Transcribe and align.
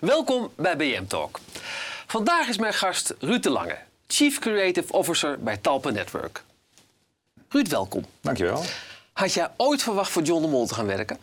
Welkom 0.00 0.50
bij 0.56 0.76
BM 0.76 1.06
Talk. 1.06 1.40
Vandaag 2.06 2.48
is 2.48 2.58
mijn 2.58 2.74
gast 2.74 3.14
Ruud 3.18 3.42
de 3.42 3.50
Lange, 3.50 3.78
Chief 4.06 4.38
Creative 4.38 4.92
Officer 4.92 5.42
bij 5.42 5.56
Talpa 5.56 5.90
Network. 5.90 6.42
Ruud, 7.48 7.68
welkom. 7.68 8.04
Dankjewel. 8.20 8.62
Had 9.12 9.32
jij 9.32 9.48
ooit 9.56 9.82
verwacht 9.82 10.10
voor 10.10 10.22
John 10.22 10.42
de 10.42 10.48
Mol 10.48 10.66
te 10.66 10.74
gaan 10.74 10.86
werken? 10.86 11.18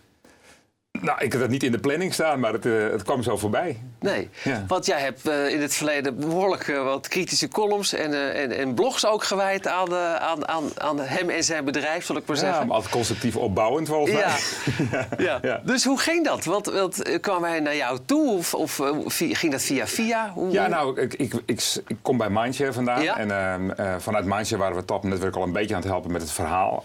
Nou, 1.01 1.21
ik 1.21 1.33
had 1.33 1.41
het 1.41 1.51
niet 1.51 1.63
in 1.63 1.71
de 1.71 1.79
planning 1.79 2.13
staan, 2.13 2.39
maar 2.39 2.53
het, 2.53 2.65
uh, 2.65 2.91
het 2.91 3.03
kwam 3.03 3.23
zo 3.23 3.37
voorbij. 3.37 3.81
Nee, 3.99 4.29
Ja. 4.43 4.63
want 4.67 4.85
jij 4.85 4.99
hebt 4.99 5.27
uh, 5.27 5.49
in 5.49 5.61
het 5.61 5.73
verleden 5.73 6.19
behoorlijk 6.19 6.67
uh, 6.67 6.83
wat 6.83 7.07
kritische 7.07 7.47
columns 7.47 7.93
en, 7.93 8.33
en, 8.33 8.51
en, 8.51 8.73
blogs 8.73 9.05
ook 9.05 9.23
gewijd 9.23 9.67
aan, 9.67 9.95
aan, 9.95 10.47
aan, 10.47 10.63
aan, 10.77 10.99
hem 10.99 11.29
en 11.29 11.43
zijn 11.43 11.65
bedrijf, 11.65 12.05
zal 12.05 12.15
ik 12.15 12.25
maar 12.25 12.37
zeggen. 12.37 12.59
Ja, 12.59 12.65
maar 12.65 12.75
altijd 12.75 12.93
constructief 12.93 13.35
opbouwend 13.35 13.87
volgens 13.87 14.11
mij. 14.11 14.21
Ja. 14.21 15.07
ja. 15.25 15.39
ja. 15.41 15.61
Dus 15.63 15.85
hoe 15.85 15.99
ging 15.99 16.25
dat? 16.25 16.45
Want, 16.45 16.65
want 16.65 17.19
kwam 17.21 17.43
hij 17.43 17.59
naar 17.59 17.75
jou 17.75 17.99
toe 18.05 18.31
of, 18.37 18.53
of 18.53 18.81
ging 19.17 19.51
dat 19.51 19.61
via 19.61 19.87
via? 19.87 20.31
Hoe, 20.33 20.51
ja, 20.51 20.67
nou, 20.67 21.01
ik, 21.01 21.13
ik, 21.13 21.33
ik, 21.45 21.81
ik 21.87 21.97
kom 22.01 22.17
bij 22.17 22.29
Mindshare 22.29 22.73
vandaan. 22.73 23.01
Ja? 23.01 23.17
En 23.17 23.31
ehm, 23.31 23.99
vanuit 24.01 24.25
Mindshare 24.25 24.61
waren 24.61 24.77
we 24.77 24.85
Tap 24.85 25.03
Network 25.03 25.35
al 25.35 25.43
een 25.43 25.51
beetje 25.51 25.75
aan 25.75 25.81
het 25.81 25.89
helpen 25.89 26.11
met 26.11 26.21
het 26.21 26.31
verhaal 26.31 26.83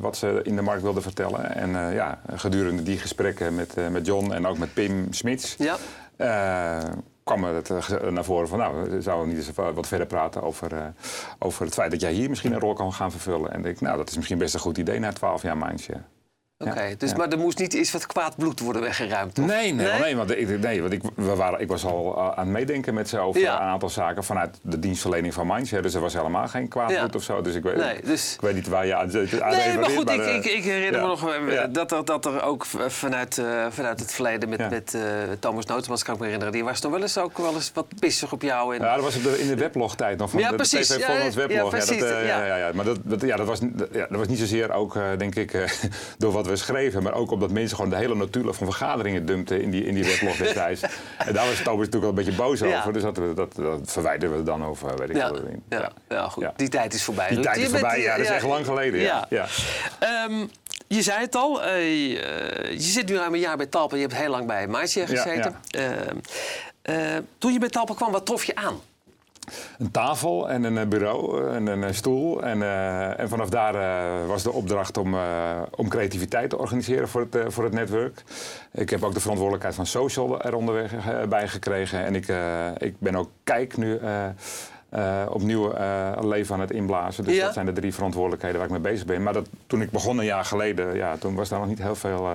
wat 0.00 0.16
ze 0.16 0.40
in 0.42 0.56
de 0.56 0.62
markt 0.62 0.82
wilden 0.82 1.02
vertellen. 1.02 1.54
En 1.54 1.94
ja, 1.94 2.18
gedurende 2.34 2.82
die 2.82 2.98
gesprekken 2.98 3.49
met, 3.54 3.90
met 3.90 4.06
John 4.06 4.32
en 4.32 4.46
ook 4.46 4.58
met 4.58 4.74
Pim 4.74 5.12
Smits. 5.12 5.56
Ja. 5.58 5.76
Uh, 6.16 6.90
kwam 7.24 7.44
het 7.44 7.68
naar 8.10 8.24
voren 8.24 8.48
van, 8.48 8.58
nou, 8.58 8.90
we 8.90 9.02
zouden 9.02 9.28
niet 9.28 9.46
eens 9.46 9.56
wat 9.74 9.86
verder 9.86 10.06
praten 10.06 10.42
over, 10.42 10.92
over 11.38 11.64
het 11.64 11.74
feit 11.74 11.90
dat 11.90 12.00
jij 12.00 12.12
hier 12.12 12.28
misschien 12.28 12.52
een 12.52 12.60
rol 12.60 12.72
kan 12.72 12.92
gaan 12.92 13.10
vervullen. 13.10 13.52
En 13.52 13.58
ik 13.58 13.64
denk, 13.64 13.80
nou, 13.80 13.96
dat 13.96 14.08
is 14.08 14.16
misschien 14.16 14.38
best 14.38 14.54
een 14.54 14.60
goed 14.60 14.78
idee 14.78 14.98
na 14.98 15.12
12 15.12 15.42
jaar 15.42 15.56
Mindshare. 15.56 16.02
Oké, 16.62 16.70
okay, 16.70 16.88
ja, 16.90 16.94
dus, 16.98 17.10
ja. 17.10 17.16
maar 17.16 17.28
er 17.28 17.38
moest 17.38 17.58
niet 17.58 17.74
eens 17.74 17.92
wat 17.92 18.06
kwaad 18.06 18.36
bloed 18.36 18.60
worden 18.60 18.82
weggeruimd, 18.82 19.34
toch? 19.34 19.46
Nee, 19.46 19.72
nee, 19.74 19.86
nee? 19.86 20.00
nee 20.00 20.16
want, 20.16 20.30
ik, 20.36 20.58
nee, 20.60 20.80
want 20.80 20.92
ik, 20.92 21.02
we 21.14 21.34
waren, 21.34 21.60
ik 21.60 21.68
was 21.68 21.84
al 21.84 22.20
aan 22.20 22.44
het 22.44 22.48
meedenken 22.48 22.94
met 22.94 23.08
ze 23.08 23.18
over 23.18 23.40
Ja. 23.40 23.54
een 23.54 23.66
aantal 23.68 23.88
zaken 23.88 24.24
vanuit 24.24 24.58
de 24.62 24.78
dienstverlening 24.78 25.34
van 25.34 25.46
Mindshare. 25.46 25.82
Dus 25.82 25.94
er 25.94 26.00
was 26.00 26.14
helemaal 26.14 26.48
geen 26.48 26.68
kwaad 26.68 26.90
Ja. 26.90 26.98
bloed 26.98 27.14
of 27.14 27.22
zo. 27.22 27.40
Dus 27.42 27.54
ik 27.54 27.62
weet, 27.62 27.76
Nee, 27.76 28.00
dus- 28.04 28.34
ik 28.34 28.40
weet 28.40 28.54
niet 28.54 28.68
waar 28.68 28.86
je 28.86 28.94
aan, 28.94 29.10
Nee, 29.10 29.78
maar 29.78 29.90
goed, 29.90 30.10
ik, 30.10 30.20
eh, 30.20 30.34
ik, 30.34 30.44
ik 30.44 30.64
herinner 30.64 31.00
ja. 31.00 31.00
me 31.00 31.06
nog 31.06 31.30
eh, 31.32 31.52
Ja. 31.52 31.66
dat, 31.66 31.92
er, 31.92 32.04
dat 32.04 32.24
er 32.24 32.42
ook 32.42 32.66
vanuit, 32.88 33.38
eh, 33.38 33.66
vanuit 33.70 34.00
het 34.00 34.12
verleden 34.12 34.48
met, 34.48 34.58
Ja. 34.58 34.68
met 34.68 34.94
eh, 34.94 35.00
Thomas 35.38 35.66
Notemans, 35.66 36.02
kan 36.02 36.14
ik 36.14 36.18
me 36.20 36.24
herinneren, 36.26 36.54
die 36.54 36.64
was 36.64 36.80
toch 36.80 36.90
wel 36.92 37.00
eens 37.02 37.18
ook 37.18 37.38
wel 37.38 37.54
eens 37.54 37.70
wat 37.74 37.86
pissig 38.00 38.32
op 38.32 38.42
jou. 38.42 38.74
En, 38.76 38.82
Ja, 38.82 38.94
dat 38.94 39.04
was 39.04 39.16
op 39.16 39.22
de, 39.22 39.40
in 39.40 39.48
de 39.48 39.56
weblogtijd 39.56 40.18
nog 40.18 40.30
van 40.30 40.40
Ja, 40.40 40.50
de, 40.50 40.56
precies. 40.56 40.88
de 40.88 40.94
TV 40.94 41.00
Ja, 41.00 41.06
Volgens 41.14 41.34
ja, 41.34 41.40
weblog. 41.46 41.70
precies, 41.70 42.00
dat, 42.00 42.08
eh, 42.10 42.26
ja. 42.26 42.38
ja, 42.38 42.46
ja, 42.46 42.56
ja. 42.56 42.70
Maar 42.74 42.84
dat, 42.84 42.98
dat, 43.02 43.20
ja, 43.20 43.36
dat, 43.36 43.46
was, 43.46 43.60
dat 43.90 44.08
was 44.10 44.26
niet 44.28 44.38
zozeer 44.38 44.72
ook, 44.72 44.96
eh, 44.96 45.02
denk 45.18 45.34
ik, 45.34 45.52
eh, 45.54 45.70
door 46.18 46.32
wat 46.32 46.48
we 46.50 46.56
schreven, 46.56 47.02
maar 47.02 47.14
ook 47.14 47.30
omdat 47.30 47.50
mensen 47.50 47.76
gewoon 47.76 47.90
de 47.90 47.96
hele 47.96 48.14
notulen 48.14 48.54
van 48.54 48.66
vergaderingen 48.66 49.26
dumpten 49.26 49.62
in 49.62 49.70
die, 49.70 49.84
in 49.84 49.94
die 49.94 50.04
weblog 50.04 50.36
destijds. 50.36 50.82
en 51.26 51.32
daar 51.34 51.46
was 51.46 51.56
Thomas 51.56 51.86
natuurlijk 51.86 51.92
wel 52.00 52.08
een 52.08 52.14
beetje 52.14 52.32
boos 52.32 52.58
Ja. 52.60 52.78
over. 52.78 52.92
Dus 52.92 53.02
dat, 53.02 53.14
dat, 53.36 53.54
dat 53.54 53.80
verwijderden 53.84 54.38
we 54.38 54.44
dan 54.44 54.64
over, 54.64 54.96
weet 54.96 55.10
ik 55.10 55.16
ja, 55.16 55.30
wel. 55.32 55.42
ja, 55.68 55.92
ja, 56.08 56.28
goed. 56.28 56.46
Die 56.56 56.68
tijd 56.68 56.94
is 56.94 57.02
voorbij. 57.04 57.26
Die 57.26 57.34
Ruud. 57.34 57.44
tijd 57.46 57.56
is 57.58 57.68
voorbij, 57.68 58.00
ja, 58.00 58.16
dat 58.16 58.24
is 58.26 58.32
echt 58.32 58.46
lang 58.46 58.64
geleden. 58.66 59.00
Ja. 59.00 59.26
Ja. 59.30 59.46
Ehm, 59.98 60.46
je 60.86 61.02
zei 61.02 61.20
het 61.20 61.34
al, 61.34 61.62
eh, 61.62 61.82
je 61.82 62.68
je 62.70 62.80
zit 62.80 63.08
nu 63.08 63.16
ruim 63.16 63.34
een 63.34 63.40
jaar 63.40 63.56
bij 63.56 63.66
Talpa. 63.66 63.96
Je 63.96 64.02
hebt 64.02 64.14
heel 64.14 64.30
lang 64.30 64.46
bij 64.46 64.66
Ja, 64.70 65.06
gezeten. 65.06 65.54
Ehm, 65.70 66.16
eh, 66.82 66.96
toen 67.38 67.52
je 67.52 67.58
bij 67.58 67.68
Talpa 67.68 67.94
kwam, 67.94 68.12
wat 68.12 68.26
trof 68.26 68.44
je 68.44 68.54
aan? 68.54 68.80
Een 69.78 69.90
tafel 69.90 70.50
en 70.50 70.64
een 70.64 70.78
eh, 70.78 70.86
bureau 70.86 71.46
eh, 71.48 71.54
en 71.54 71.66
een 71.66 71.84
eh, 71.84 71.92
stoel. 71.92 72.42
En, 72.42 72.62
en 73.18 73.28
vanaf 73.28 73.48
daar 73.48 74.26
was 74.26 74.42
de 74.42 74.52
opdracht 74.52 74.96
om, 74.96 75.16
om 75.76 75.88
creativiteit 75.88 76.50
te 76.50 76.58
organiseren 76.58 77.08
voor 77.08 77.26
het, 77.30 77.52
voor 77.52 77.64
het 77.64 77.72
netwerk. 77.72 78.22
Ik 78.72 78.90
heb 78.90 79.02
ook 79.02 79.14
de 79.14 79.20
verantwoordelijkheid 79.20 79.74
van 79.76 79.86
social 79.86 80.40
er 80.40 80.54
onderweg 80.54 80.92
bij 81.28 81.48
gekregen. 81.48 82.04
En 82.04 82.14
ik, 82.14 82.26
ik 82.78 82.94
ben 82.98 83.14
ook 83.16 83.28
kijk 83.44 83.76
nu. 83.76 84.00
opnieuw 85.28 85.72
eh, 85.72 86.18
leven 86.20 86.54
aan 86.54 86.60
het 86.60 86.70
inblazen. 86.70 87.24
Dus 87.24 87.34
Ja. 87.36 87.44
dat 87.44 87.54
zijn 87.54 87.66
de 87.66 87.72
drie 87.72 87.94
verantwoordelijkheden 87.94 88.56
waar 88.56 88.66
ik 88.66 88.72
mee 88.72 88.92
bezig 88.92 89.06
ben. 89.06 89.22
Maar 89.22 89.32
dat, 89.32 89.48
toen 89.66 89.82
ik 89.82 89.90
begon 89.90 90.18
een 90.18 90.24
jaar 90.24 90.44
geleden, 90.44 90.96
ja, 90.96 91.16
toen 91.16 91.34
was 91.34 91.48
daar 91.48 91.58
nog 91.58 91.68
niet 91.68 91.82
heel 91.82 91.94
veel 91.94 92.28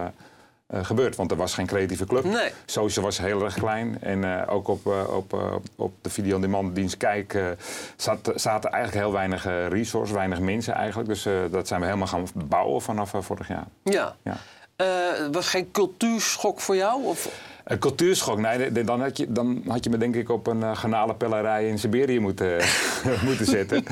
gebeurd. 0.73 1.15
Want 1.15 1.31
er 1.31 1.37
was 1.37 1.53
geen 1.53 1.65
creatieve 1.65 2.05
club. 2.05 2.23
Nee. 2.23 2.51
Social 2.65 3.05
was 3.05 3.17
heel 3.17 3.43
erg 3.43 3.53
klein. 3.53 3.97
En 4.01 4.23
eh, 4.23 4.53
ook 4.53 4.67
op, 4.67 4.87
eh, 4.87 5.15
op, 5.15 5.33
eh, 5.33 5.55
op 5.75 5.93
de 6.01 6.09
video-on-demand 6.09 6.75
dienst 6.75 6.97
Kijk 6.97 7.33
eh, 7.33 7.47
zat, 7.95 8.31
zaten 8.35 8.71
eigenlijk 8.71 9.03
heel 9.03 9.13
weinig 9.13 9.45
eh, 9.45 9.67
resources, 9.67 10.15
weinig 10.15 10.39
mensen 10.39 10.73
eigenlijk. 10.73 11.09
Dus 11.09 11.25
eh, 11.25 11.33
dat 11.51 11.67
zijn 11.67 11.79
we 11.79 11.85
helemaal 11.85 12.07
gaan 12.07 12.25
bouwen 12.35 12.81
vanaf 12.81 13.13
eh, 13.13 13.21
vorig 13.21 13.47
jaar. 13.47 13.65
Ja. 13.83 14.15
Ja. 14.23 14.37
Eh, 14.75 14.85
was 15.31 15.47
geen 15.47 15.71
cultuurschok 15.71 16.59
voor 16.59 16.75
jou? 16.75 17.03
Of? 17.03 17.27
Een 17.65 17.79
cultuurschok, 17.79 18.39
nee, 18.39 18.71
dan 18.83 19.01
had, 19.01 19.17
je, 19.17 19.31
dan 19.31 19.63
had 19.67 19.83
je 19.83 19.89
me 19.89 19.97
denk 19.97 20.15
ik 20.15 20.29
op 20.29 20.47
een 20.47 20.59
uh, 20.59 20.75
garnalenpellerij 20.77 21.67
in 21.67 21.79
Siberië 21.79 22.19
moeten, 22.19 22.57
moeten 23.27 23.45
zetten. 23.45 23.85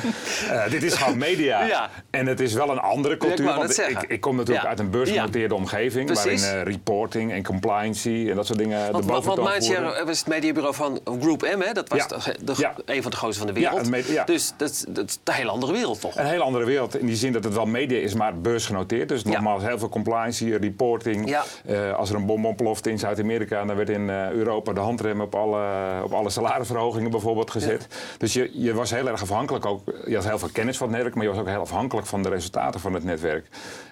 Eh, 0.50 0.70
dit 0.70 0.84
is 0.84 0.94
gewoon 0.94 1.18
media. 1.18 1.64
Ja. 1.66 1.90
En 2.10 2.28
het 2.28 2.40
is 2.40 2.54
wel 2.54 2.70
een 2.70 2.80
andere 2.80 3.18
cultuur. 3.18 3.46
want 3.46 3.80
ik, 3.80 4.04
ik 4.08 4.22
kom 4.22 4.36
natuurlijk 4.36 4.64
Ja. 4.64 4.70
uit 4.70 4.80
een 4.80 4.90
beursgenoteerde 4.90 5.56
omgeving. 5.56 6.06
Precies. 6.06 6.42
Waarin 6.42 6.66
eh, 6.68 6.72
reporting 6.74 7.32
en 7.32 7.44
compliancy 7.44 8.28
en 8.30 8.36
dat 8.36 8.46
soort 8.46 8.60
dingen 8.60 8.92
Want, 8.92 9.04
de 9.06 9.12
want, 9.12 9.26
want 9.26 9.38
boventoon. 9.40 9.52
Mindshare 9.78 10.06
was 10.06 10.20
het 10.20 10.28
mediabureau 10.28 10.76
van 10.76 11.00
Group 11.20 11.42
M, 11.42 11.60
hè? 11.62 11.72
dat 11.74 11.90
was 11.90 12.08
de, 12.08 12.70
een 12.86 13.02
van 13.02 13.12
de 13.12 13.18
grootste 13.18 13.44
van 13.46 13.54
de 13.54 13.60
wereld. 13.60 14.28
Dus 14.28 14.54
dat, 14.58 14.70
is- 14.70 14.86
dat 14.88 15.10
is 15.10 15.20
een 15.24 15.34
hele 15.34 15.50
andere 15.50 15.72
wereld 15.72 16.02
toch? 16.02 16.16
Een 16.18 16.26
hele 16.26 16.44
andere 16.44 16.66
wereld. 16.66 17.00
In 17.00 17.06
die 17.06 17.16
zin 17.16 17.32
dat 17.32 17.44
het 17.44 17.54
wel 17.54 17.66
media 17.66 18.00
is, 18.00 18.14
maar 18.14 18.38
beursgenoteerd. 18.40 19.10
Dus 19.10 19.24
nogmaals, 19.24 19.64
heel 19.64 19.80
veel 19.80 19.90
compliancy, 19.90 20.52
reporting. 20.62 21.38
Eh, 21.66 21.94
als 21.94 22.10
er 22.10 22.16
een 22.16 22.26
bom 22.26 22.46
ontplofte 22.46 22.90
in 22.90 23.00
Zuid-Amerika, 23.00 23.63
dan 23.68 23.76
werd 23.76 23.90
in 23.90 24.10
eh, 24.10 24.30
Europa 24.30 24.74
de 24.74 24.80
handrem 24.80 25.22
op 25.22 25.36
alle, 25.36 26.04
op 26.04 26.14
alle 26.14 26.30
salarisverhogingen 26.30 27.12
bijvoorbeeld 27.12 27.52
gezet. 27.52 27.88
Dus 28.18 28.34
je, 28.34 28.50
je 28.54 28.74
was 28.74 28.92
heel 28.92 29.08
erg 29.08 29.22
afhankelijk 29.22 29.66
ook. 29.66 29.82
Je 30.06 30.16
had 30.16 30.26
heel 30.26 30.40
veel 30.40 30.50
kennis 30.52 30.78
van 30.78 30.88
het 30.88 30.96
netwerk, 30.96 31.16
maar 31.16 31.26
je 31.26 31.32
was 31.32 31.40
ook 31.40 31.48
heel 31.48 31.60
afhankelijk 31.60 32.08
van 32.08 32.24
de 32.24 32.30
resultaten 32.30 32.80
van 32.80 32.94
het 32.94 33.04
netwerk. 33.04 33.48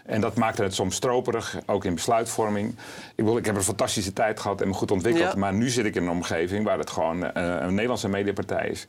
En 0.06 0.22
dat 0.22 0.36
maakte 0.36 0.64
het 0.64 0.74
soms 0.74 0.96
stroperig, 0.96 1.58
ook 1.66 1.86
in 1.86 1.94
besluitvorming. 1.94 2.70
Ik, 2.70 2.78
bedoel, 3.16 3.38
ik 3.38 3.46
heb 3.46 3.56
een 3.56 3.64
fantastische 3.64 4.14
tijd 4.14 4.40
gehad 4.40 4.62
en 4.62 4.68
me 4.68 4.74
goed 4.74 4.92
ontwikkeld. 4.92 5.34
Ja. 5.34 5.40
Maar 5.40 5.54
nu 5.54 5.70
zit 5.70 5.86
ik 5.86 5.96
in 5.96 6.04
een 6.04 6.10
omgeving 6.10 6.66
waar 6.66 6.78
het 6.78 6.90
gewoon 6.90 7.24
eh, 7.24 7.44
een 7.60 7.74
Nederlandse 7.74 8.10
mediapartij 8.10 8.68
is. 8.68 8.88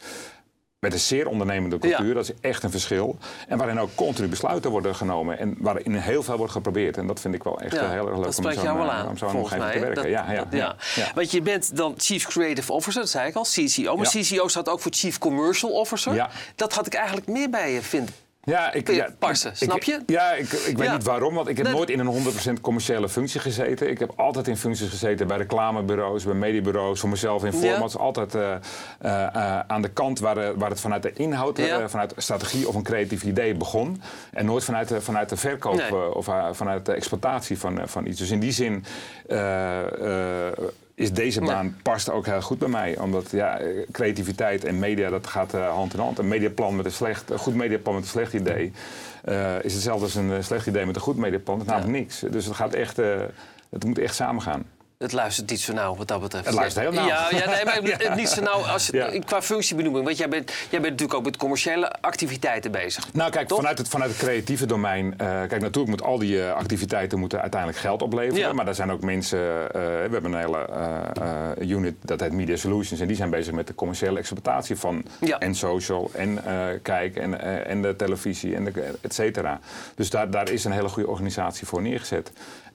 Met 0.83 0.93
een 0.93 1.01
zeer 1.01 1.27
ondernemende 1.29 1.79
cultuur, 1.79 2.07
Ja. 2.09 2.15
dat 2.15 2.29
is 2.29 2.35
echt 2.41 2.63
een 2.63 2.71
verschil. 2.71 3.17
En 3.49 3.59
waarin 3.59 3.81
ook 3.81 3.95
continu 3.95 4.29
besluiten 4.29 4.71
worden 4.71 4.95
genomen. 4.95 5.39
En 5.39 5.55
waarin 5.59 5.95
heel 5.95 6.23
veel 6.23 6.37
wordt 6.37 6.53
geprobeerd. 6.53 6.97
En 6.97 7.07
dat 7.07 7.21
vind 7.21 7.35
ik 7.35 7.43
wel 7.43 7.61
echt 7.61 7.75
eh, 7.75 7.91
heel 7.91 8.07
erg 8.09 8.17
leuk 8.17 8.27
om 8.27 8.33
zo'n 8.33 8.53
jou 8.53 8.79
wel 8.79 8.87
eh, 8.89 8.99
aan, 8.99 9.09
om 9.09 9.17
te 9.17 9.57
werken. 9.57 9.95
Dat- 9.95 10.05
ja, 10.05 10.47
ja. 10.51 10.77
Want 11.15 11.31
je 11.31 11.43
bent 11.43 11.77
dan 11.77 11.95
Chief 11.97 12.27
Creative 12.27 12.73
Officer, 12.73 13.01
dat 13.01 13.11
zei 13.11 13.29
ik 13.29 13.35
al, 13.35 13.43
CCO. 13.43 13.97
Maar 13.97 14.09
Ja. 14.13 14.21
CCO 14.23 14.49
staat 14.49 14.69
ook 14.69 14.81
voor 14.81 14.93
Chief 14.95 15.19
Commercial 15.19 15.71
Officer. 15.73 16.29
Dat 16.57 16.73
had 16.75 16.87
ik 16.87 16.95
eigenlijk 16.95 17.27
meer 17.27 17.51
bij 17.51 17.73
je 17.73 17.83
vinden. 17.83 18.15
Ja, 18.45 18.73
ik, 18.73 18.91
ja, 18.91 19.09
parsen, 19.19 19.57
snap 19.57 19.83
je? 19.83 20.01
Ja, 20.07 20.33
ik, 20.33 20.53
ik 20.53 20.77
weet 20.77 20.87
Ja. 20.87 20.93
niet 20.93 21.05
waarom, 21.05 21.35
want 21.35 21.49
ik 21.49 21.57
heb 21.57 21.67
Nee. 21.67 21.75
nooit 21.75 21.91
in 21.91 21.99
een 21.99 22.07
100% 22.07 22.61
commerciële 22.61 23.09
functie 23.09 23.41
gezeten. 23.41 23.91
Ik 23.91 23.99
heb 23.99 24.13
altijd 24.17 24.49
in 24.49 24.57
functies 24.57 24.89
gezeten 24.91 25.27
bij 25.27 25.37
reclamebureaus, 25.37 26.25
bij 26.25 26.35
mediabureaus, 26.35 27.01
voor 27.01 27.09
mezelf 27.09 27.45
in 27.45 27.53
Ja. 27.53 27.59
formats. 27.59 27.97
Altijd 27.99 28.35
eh, 28.35 28.55
eh, 28.99 29.23
eh, 29.35 29.61
aan 29.67 29.83
de 29.83 29.89
kant 29.89 30.19
waar, 30.19 30.59
waar 30.59 30.71
het 30.71 30.81
vanuit 30.81 31.03
de 31.03 31.13
inhoud, 31.13 31.61
vanuit 31.87 32.13
strategie 32.17 32.69
of 32.69 32.75
een 32.75 32.83
creatief 32.83 33.23
idee 33.23 33.55
begon. 33.55 34.03
En 34.33 34.45
nooit 34.47 34.65
vanuit 34.65 34.89
de, 34.89 35.01
vanuit 35.01 35.29
de 35.29 35.37
verkoop 35.37 35.75
Nee. 35.77 36.15
of 36.15 36.29
vanuit 36.53 36.87
de 36.87 36.93
exploitatie 36.93 37.59
van, 37.59 37.81
van 37.85 38.07
iets. 38.07 38.19
Dus 38.19 38.31
in 38.31 38.41
die 38.41 38.53
zin 38.53 38.85
is 41.03 41.13
deze 41.13 41.41
baan 41.41 41.77
past 41.83 42.11
ook 42.11 42.27
heel 42.27 42.43
goed 42.43 42.59
bij 42.59 42.69
mij. 42.69 42.99
Omdat 42.99 43.31
ja, 43.31 43.61
creativiteit 43.93 44.65
en 44.65 44.79
media, 44.79 45.11
dat 45.11 45.27
gaat 45.27 45.55
eh, 45.55 45.69
hand 45.69 45.95
in 45.95 46.01
hand. 46.01 46.19
Een 46.19 46.29
mediaplan 46.29 46.77
met 46.77 46.85
een 46.85 46.93
slecht, 46.93 47.31
een 47.31 47.39
goed 47.39 47.55
mediaplan 47.55 47.95
met 47.95 48.03
een 48.03 48.09
slecht 48.09 48.33
idee... 48.33 48.73
eh, 49.25 49.65
is 49.65 49.73
hetzelfde 49.75 50.05
als 50.05 50.15
een 50.15 50.33
eh, 50.33 50.43
slecht 50.43 50.67
idee 50.67 50.87
met 50.87 50.97
een 50.97 51.03
goed 51.03 51.17
mediaplan. 51.17 51.59
Dat 51.59 51.67
is 51.67 51.73
namelijk 51.73 51.99
niks. 51.99 52.25
Dus 52.31 52.45
het 52.45 52.55
gaat 52.55 52.75
echt... 52.75 52.97
het 53.71 53.85
moet 53.85 53.99
echt 53.99 54.15
samen 54.15 54.43
gaan. 54.43 54.65
Het 55.03 55.13
luistert 55.13 55.51
niet 55.51 55.61
zo 55.61 55.73
nauw 55.73 55.97
wat 55.97 56.09
dat 56.09 56.21
betreft. 56.21 56.45
Het 56.45 56.55
luistert 56.55 56.85
heel 56.85 56.95
nauw. 56.95 57.07
Ja, 57.07 57.27
ja 57.31 57.51
nee, 57.51 57.65
maar 57.65 57.75
het- 57.83 58.15
niet 58.15 58.29
zo 58.29 58.43
nauw 58.43 58.61
als, 58.67 58.87
Ja. 58.87 59.11
qua 59.25 59.43
functiebenoeming. 59.43 60.05
Want 60.05 60.17
jij 60.17 60.29
bent, 60.29 60.49
jij 60.71 60.81
bent 60.81 60.83
natuurlijk 60.93 61.15
ook 61.19 61.25
met 61.25 61.37
commerciële 61.37 61.93
activiteiten 62.01 62.71
bezig. 62.71 63.13
Nou, 63.13 63.31
kijk, 63.31 63.49
Toch? 63.49 63.59
vanuit 63.59 63.79
het, 63.79 63.89
vanuit 63.89 64.11
het 64.11 64.21
creatieve 64.21 64.67
domein. 64.67 65.15
eh, 65.19 65.27
kijk, 65.27 65.61
natuurlijk 65.61 65.89
moet 65.89 66.03
al 66.03 66.19
die 66.19 66.43
eh, 66.45 66.53
activiteiten 66.53 67.19
moeten 67.19 67.41
uiteindelijk 67.41 67.81
geld 67.81 68.03
opleveren. 68.03 68.55
Maar 68.55 68.67
er 68.69 68.75
zijn 68.75 68.91
ook 68.91 69.01
mensen. 69.01 69.39
eh, 69.39 69.81
we 69.83 70.09
hebben 70.11 70.33
een 70.33 70.39
hele 70.41 70.67
unit 71.61 71.95
dat 72.03 72.21
heet 72.21 72.33
Media 72.33 72.57
Solutions. 72.57 73.01
En 73.01 73.07
die 73.07 73.17
zijn 73.17 73.31
bezig 73.31 73.53
met 73.55 73.67
de 73.67 73.75
commerciële 73.75 74.19
exploitatie 74.19 74.77
van 74.77 75.05
en 75.39 75.55
social 75.55 76.11
en 76.15 76.41
kijk 76.83 77.17
en, 77.17 77.41
en 77.67 77.83
de 77.83 77.97
televisie 77.97 78.55
en 78.55 78.65
de, 78.65 78.95
et 79.01 79.15
cetera. 79.15 79.61
Dus 79.95 80.11
daar, 80.11 80.31
daar 80.31 80.51
is 80.51 80.65
een 80.65 80.73
hele 80.73 80.89
goede 80.89 81.09
organisatie 81.09 81.67
voor 81.67 81.83
neergezet. 81.83 82.31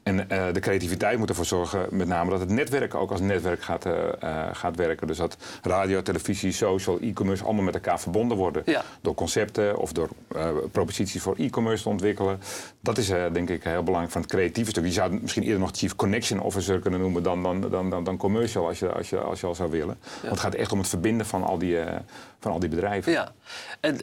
En 0.08 0.30
eh, 0.30 0.54
de 0.54 0.60
creativiteit 0.60 1.18
moet 1.18 1.30
ervoor 1.30 1.46
zorgen, 1.46 1.88
met 1.92 2.08
name 2.08 2.30
dat 2.30 2.40
het 2.40 2.50
netwerk 2.50 2.96
ook 2.96 3.12
als 3.12 3.22
netwerk 3.22 3.62
gaat, 3.62 3.86
eh, 3.86 3.94
eh, 4.20 4.56
gaat 4.56 4.76
werken. 4.76 5.08
Dus 5.08 5.18
dat 5.18 5.38
radio, 5.62 6.02
televisie, 6.02 6.52
social, 6.52 7.00
e-commerce 7.00 7.44
allemaal 7.44 7.64
met 7.64 7.74
elkaar 7.74 8.00
verbonden 8.00 8.38
worden. 8.38 8.62
Ja. 8.66 8.84
Door 9.02 9.14
concepten 9.14 9.78
of 9.78 9.92
door 9.92 10.10
eh, 10.36 10.50
proposities 10.72 11.22
voor 11.22 11.36
e-commerce 11.38 11.84
te 11.84 11.90
ontwikkelen. 11.90 12.40
Dat 12.80 12.98
is 12.98 13.08
denk 13.08 13.50
ik 13.50 13.64
heel 13.64 13.84
belangrijk 13.84 14.12
van 14.12 14.22
het 14.22 14.32
creatieve 14.32 14.70
stuk. 14.70 14.86
Je 14.86 14.92
zou 14.92 15.12
het 15.12 15.22
misschien 15.22 15.44
eerder 15.44 15.60
nog 15.60 15.72
Chief 15.74 15.96
Connection 15.96 16.40
Officer 16.40 16.80
kunnen 16.80 17.00
noemen 17.00 17.24
dan, 17.24 17.44
dan, 17.44 17.62
dan, 17.62 17.90
dan, 17.90 18.04
dan 18.04 18.18
commercial 18.18 18.68
als 18.68 18.80
je, 18.80 18.92
als, 18.92 19.10
je, 19.10 19.18
als 19.18 19.40
je 19.40 19.48
al 19.48 19.56
zou 19.56 19.72
willen. 19.72 19.98
Want 20.22 20.32
het 20.32 20.40
gaat 20.40 20.56
echt 20.56 20.72
om 20.72 20.80
het 20.80 20.88
verbinden 20.88 21.26
van 21.26 21.44
al 21.44 21.58
die, 21.58 21.78
van 22.40 22.52
al 22.52 22.60
die 22.60 22.70
bedrijven. 22.70 23.12
Ja, 23.12 23.32
en 23.80 23.98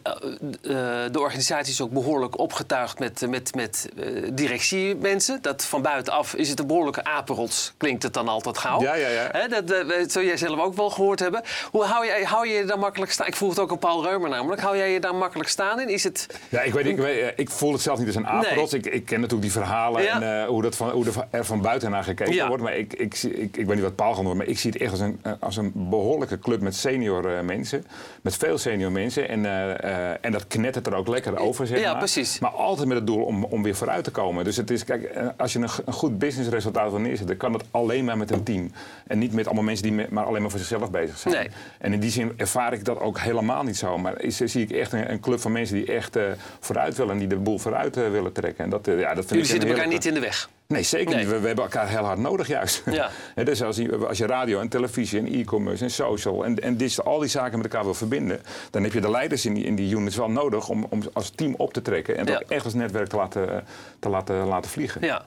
de 1.13 1.21
organisatie 1.21 1.73
is 1.73 1.81
ook 1.81 1.91
behoorlijk 1.91 2.39
opgetuigd 2.39 2.99
met, 2.99 3.27
met, 3.29 3.55
met 3.55 3.89
directiemensen. 4.33 5.39
Dat 5.43 5.65
van 5.65 5.83
buitenaf 5.95 6.35
is 6.35 6.49
het 6.49 6.59
een 6.59 6.67
behoorlijke 6.67 7.05
apenrots, 7.05 7.75
klinkt 7.77 8.03
het 8.03 8.15
dan 8.15 8.29
altijd 8.29 8.59
gauw. 8.59 8.81
Ja, 8.81 8.95
ja, 8.95 9.09
ja. 9.09 9.29
Hè, 9.33 9.49
dat 9.49 9.71
eh, 9.71 10.05
zul 10.07 10.23
jij 10.23 10.37
zelf 10.37 10.61
ook 10.61 10.75
wel 10.75 10.91
gehoord 10.91 11.21
hebben. 11.21 11.43
Hoe 11.71 11.85
hou 11.85 12.07
je, 12.07 12.25
hou 12.25 12.49
je 12.49 12.55
je 12.55 12.65
daar 12.65 12.79
makkelijk 12.79 13.13
staan? 13.13 13.27
Ik 13.27 13.37
vroeg 13.37 13.51
het 13.51 13.59
ook 13.59 13.71
aan 13.71 13.79
Paul 13.79 14.03
Reumer 14.05 14.29
namelijk. 14.31 14.61
Hou 14.61 14.77
jij 14.77 14.93
je 14.93 15.01
daar 15.01 15.15
makkelijk 15.15 15.49
staan 15.49 15.81
in? 15.81 15.89
Is 15.89 16.05
het... 16.05 16.27
Ja, 16.49 16.61
ik, 16.61 16.73
weet, 16.73 16.87
ik, 16.87 16.97
weet, 16.97 17.21
eh, 17.21 17.29
ik 17.37 17.51
voel 17.51 17.73
het 17.73 17.81
zelf 17.81 17.99
niet 17.99 18.07
als 18.07 18.17
een 18.17 18.27
apenrots. 18.27 18.73
Ik, 18.73 18.87
ik 18.87 19.05
ken 19.05 19.17
natuurlijk 19.21 19.43
die 19.43 19.53
verhalen 19.63 20.03
Ja. 20.03 20.21
en 20.21 20.41
eh, 20.43 20.47
hoe, 20.49 20.63
dat 20.63 20.77
van, 20.77 20.91
hoe 20.91 21.05
er 21.31 21.45
van- 21.45 21.61
buiten 21.61 21.91
naar 21.91 22.05
gekeken 22.05 22.35
Ja. 22.35 22.49
wordt. 22.49 22.63
Maar 22.63 22.77
ik, 22.77 22.93
ik, 22.93 23.23
ik, 23.23 23.57
ik 23.57 23.67
weet 23.67 23.75
niet 23.75 23.85
wat 23.85 23.95
Paul 23.97 24.15
gaat 24.15 24.25
doen, 24.25 24.37
maar 24.37 24.47
ik 24.47 24.59
zie 24.59 24.71
het 24.71 24.81
echt 24.81 24.91
als 24.91 25.01
een, 25.01 25.21
als 25.41 25.57
een 25.57 25.73
behoorlijke 25.75 26.39
club 26.39 26.61
met 26.61 26.75
senior 26.77 27.45
mensen. 27.45 27.87
Met 28.23 28.37
veel 28.37 28.59
senior 28.59 28.93
mensen. 28.93 29.29
En, 29.29 29.45
eh, 29.47 30.11
en 30.21 30.33
dat 30.33 30.47
knettert 30.47 30.87
er 30.87 30.95
ook 30.95 31.09
lekker 31.09 31.39
over, 31.39 31.67
zeg 31.67 31.79
Ja, 31.81 31.91
maar. 31.91 31.99
precies. 31.99 32.39
Maar 32.39 32.51
altijd 32.51 32.89
met 32.89 32.97
het 32.97 33.07
doel 33.07 33.25
om, 33.25 33.45
om 33.45 33.63
weer 33.63 33.75
vooruit 33.75 34.05
te 34.05 34.11
komen. 34.11 34.45
Dus 34.45 34.57
het 34.57 34.71
is, 34.71 34.85
kijk, 34.85 35.11
als 35.37 35.53
je 35.53 35.59
een, 35.59 35.69
een 35.85 35.93
goed 35.93 36.19
businessresultaat 36.19 36.91
wil 36.91 37.01
neerzetten, 37.01 37.37
kan 37.37 37.53
dat 37.53 37.65
alleen 37.71 38.05
maar 38.05 38.17
met 38.17 38.31
een 38.31 38.43
team. 38.43 38.71
En 39.07 39.19
niet 39.19 39.33
met 39.33 39.47
allemaal 39.47 39.65
mensen 39.65 39.83
die 39.97 40.07
maar 40.11 40.25
alleen 40.25 40.41
maar 40.43 40.51
voor 40.51 40.59
zichzelf 40.59 40.91
bezig 40.91 41.19
zijn. 41.19 41.35
Nee. 41.35 41.49
En 41.79 41.93
in 41.93 42.01
die 42.01 42.11
zin 42.11 42.33
ervaar 42.37 42.73
ik 42.73 42.85
dat 42.85 43.01
ook 43.01 43.19
helemaal 43.19 43.63
niet 43.63 43.77
zo. 43.77 43.99
Maar 43.99 44.21
is, 44.21 44.37
zie 44.37 44.63
ik 44.63 44.71
echt 44.71 44.93
een, 44.93 45.11
een 45.11 45.21
club 45.21 45.41
van 45.41 45.53
mensen 45.53 45.77
die 45.77 45.87
echt 45.87 46.17
eh, 46.17 46.23
vooruit 46.61 46.97
willen 46.97 47.13
en 47.13 47.19
die 47.19 47.29
de 47.29 47.37
boel 47.37 47.59
vooruit 47.59 47.97
eh, 47.97 48.11
willen 48.11 48.33
trekken. 48.33 48.65
En 48.65 48.71
dat, 48.71 48.89
eh, 48.89 49.01
ja, 49.01 49.15
dat 49.15 49.25
vind 49.25 49.29
Jullie 49.29 49.45
ik 49.45 49.51
zitten 49.51 49.69
elkaar 49.71 49.87
niet 49.89 50.05
in 50.05 50.15
de 50.15 50.21
weg. 50.21 50.49
Nee, 50.67 50.83
zeker 50.83 51.15
Nee. 51.15 51.19
niet. 51.25 51.33
We, 51.33 51.41
we 51.41 51.47
hebben 51.47 51.65
elkaar 51.65 51.89
heel 51.89 52.05
hard 52.05 52.19
nodig 52.19 52.47
juist. 52.47 52.83
Ja. 52.91 53.11
Dus 53.45 53.63
als 53.63 53.77
je, 53.77 53.97
als 54.07 54.19
je 54.19 54.27
radio 54.27 54.61
en 54.61 54.69
televisie 54.69 55.19
en 55.19 55.27
e-commerce 55.27 55.85
en 55.85 55.91
social 55.91 56.45
en, 56.45 56.59
en 56.61 56.77
digital, 56.77 57.05
al 57.13 57.19
die 57.19 57.29
zaken 57.29 57.57
met 57.57 57.67
elkaar 57.67 57.85
wil 57.85 57.95
verbinden, 57.95 58.41
dan 58.71 58.83
heb 58.83 58.93
je 58.93 59.01
de 59.01 59.11
leiders 59.11 59.47
in 59.47 59.55
die, 59.55 59.65
in 59.65 59.75
die 59.75 59.95
units 59.97 60.17
wel 60.17 60.31
nodig 60.31 60.69
om, 60.69 60.87
om 60.89 61.03
als 61.13 61.31
team 61.31 61.55
op 61.57 61.73
te 61.73 61.83
trekken 61.83 62.17
en 62.17 62.27
Ja. 62.27 62.35
ook 62.35 62.51
echt 62.51 62.65
als 62.65 62.75
netwerk 62.75 63.09
te 63.09 63.17
laten, 63.17 63.65
te 63.99 64.09
laten, 64.09 64.47
laten 64.47 64.71
vliegen. 64.71 65.01
Ja. 65.07 65.25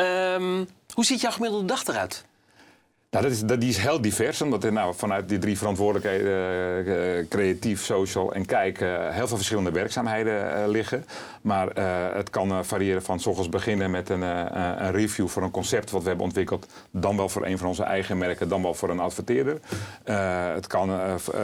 Ehm, 0.00 0.64
hoe 0.94 1.04
ziet 1.04 1.20
jouw 1.20 1.32
gemiddelde 1.32 1.66
dag 1.66 1.86
eruit? 1.86 2.24
Nou, 3.10 3.24
dat 3.24 3.32
is, 3.32 3.40
dat, 3.40 3.60
die 3.60 3.68
is 3.68 3.76
heel 3.76 4.00
divers, 4.00 4.42
omdat 4.42 4.64
er 4.64 4.72
nou, 4.72 4.94
vanuit 4.94 5.28
die 5.28 5.38
drie 5.38 5.58
verantwoordelijkheden, 5.58 6.32
eh, 6.32 7.18
eh, 7.18 7.26
creatief, 7.28 7.84
social 7.84 8.32
en 8.34 8.46
kijk, 8.46 8.80
eh, 8.80 9.08
heel 9.08 9.28
veel 9.28 9.36
verschillende 9.36 9.70
werkzaamheden 9.70 10.68
liggen. 10.68 11.04
Maar 11.40 11.68
het 12.14 12.30
kan 12.30 12.64
variëren 12.64 13.02
van 13.02 13.20
s 13.20 13.26
ochtends 13.26 13.48
beginnen 13.48 13.90
met 13.90 14.08
een, 14.08 14.22
een 14.22 14.92
review 14.92 15.28
voor 15.28 15.42
een 15.42 15.50
concept 15.50 15.90
wat 15.90 16.02
we 16.02 16.08
hebben 16.08 16.26
ontwikkeld, 16.26 16.66
dan 16.90 17.16
wel 17.16 17.28
voor 17.28 17.46
een 17.46 17.58
van 17.58 17.68
onze 17.68 17.82
eigen 17.82 18.18
merken, 18.18 18.48
dan 18.48 18.62
wel 18.62 18.74
voor 18.74 18.90
een 18.90 19.00
adverteerder. 19.00 19.60
Het 20.54 20.66
kan, 20.66 20.90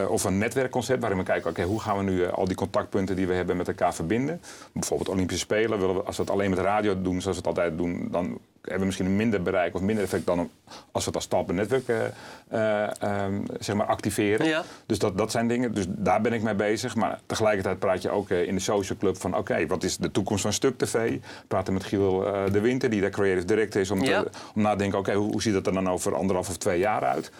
of 0.07 0.23
een 0.23 0.37
netwerkconcept 0.37 0.99
waarin 0.99 1.19
we 1.19 1.25
kijken, 1.25 1.49
oké, 1.49 1.63
hoe 1.63 1.79
gaan 1.79 1.97
we 1.97 2.03
nu 2.03 2.29
al 2.29 2.45
die 2.45 2.55
contactpunten 2.55 3.15
die 3.15 3.27
we 3.27 3.33
hebben 3.33 3.57
met 3.57 3.67
elkaar 3.67 3.93
verbinden. 3.93 4.41
Bijvoorbeeld 4.71 5.09
Olympische 5.09 5.43
Spelen, 5.43 5.79
willen 5.79 5.95
we, 5.95 6.01
als 6.01 6.17
we 6.17 6.21
het 6.21 6.31
alleen 6.31 6.49
met 6.49 6.59
radio 6.59 7.01
doen, 7.01 7.21
zoals 7.21 7.37
we 7.37 7.47
het 7.47 7.57
altijd 7.57 7.77
doen, 7.77 8.07
dan 8.11 8.39
hebben 8.61 8.79
we 8.79 8.85
misschien 8.85 9.05
een 9.05 9.15
minder 9.15 9.41
bereik 9.41 9.75
of 9.75 9.81
minder 9.81 10.03
effect 10.03 10.25
dan 10.25 10.49
als 10.91 11.03
we 11.05 11.09
het 11.09 11.15
als 11.15 11.23
stap 11.23 11.51
netwerk 11.51 11.87
eh, 11.87 12.05
eh, 12.47 13.01
ehm, 13.01 13.41
zeg 13.59 13.75
maar 13.75 13.85
activeren. 13.85 14.47
Ja. 14.47 14.63
Dus 14.85 14.99
dat, 14.99 15.17
dat 15.17 15.31
zijn 15.31 15.47
dingen. 15.47 15.73
Dus 15.73 15.85
daar 15.89 16.21
ben 16.21 16.33
ik 16.33 16.41
mee 16.41 16.55
bezig. 16.55 16.95
Maar 16.95 17.19
tegelijkertijd 17.25 17.79
praat 17.79 18.01
je 18.01 18.09
ook 18.09 18.29
eh, 18.29 18.47
in 18.47 18.55
de 18.55 18.61
social 18.61 18.97
club 18.97 19.17
van 19.17 19.37
oké, 19.37 19.67
wat 19.67 19.83
is 19.83 19.97
de 19.97 20.11
toekomst 20.11 20.41
van 20.41 20.53
Stuk 20.53 20.77
TV? 20.77 21.17
Praten 21.47 21.73
met 21.73 21.83
Giel 21.83 22.19
de 22.51 22.59
Winter, 22.59 22.89
die 22.89 23.01
daar 23.01 23.09
creative 23.09 23.45
director 23.45 23.81
is, 23.81 23.91
om, 23.91 24.03
Ja. 24.03 24.23
te, 24.23 24.29
om 24.55 24.61
na 24.61 24.71
te 24.71 24.77
denken, 24.77 24.99
oké, 24.99 25.13
hoe, 25.13 25.31
hoe 25.31 25.41
ziet 25.41 25.53
dat 25.53 25.67
er 25.67 25.73
dan 25.73 25.89
over 25.89 26.15
anderhalf 26.15 26.49
of 26.49 26.57
twee 26.57 26.79
jaar 26.79 27.03
uit? 27.03 27.31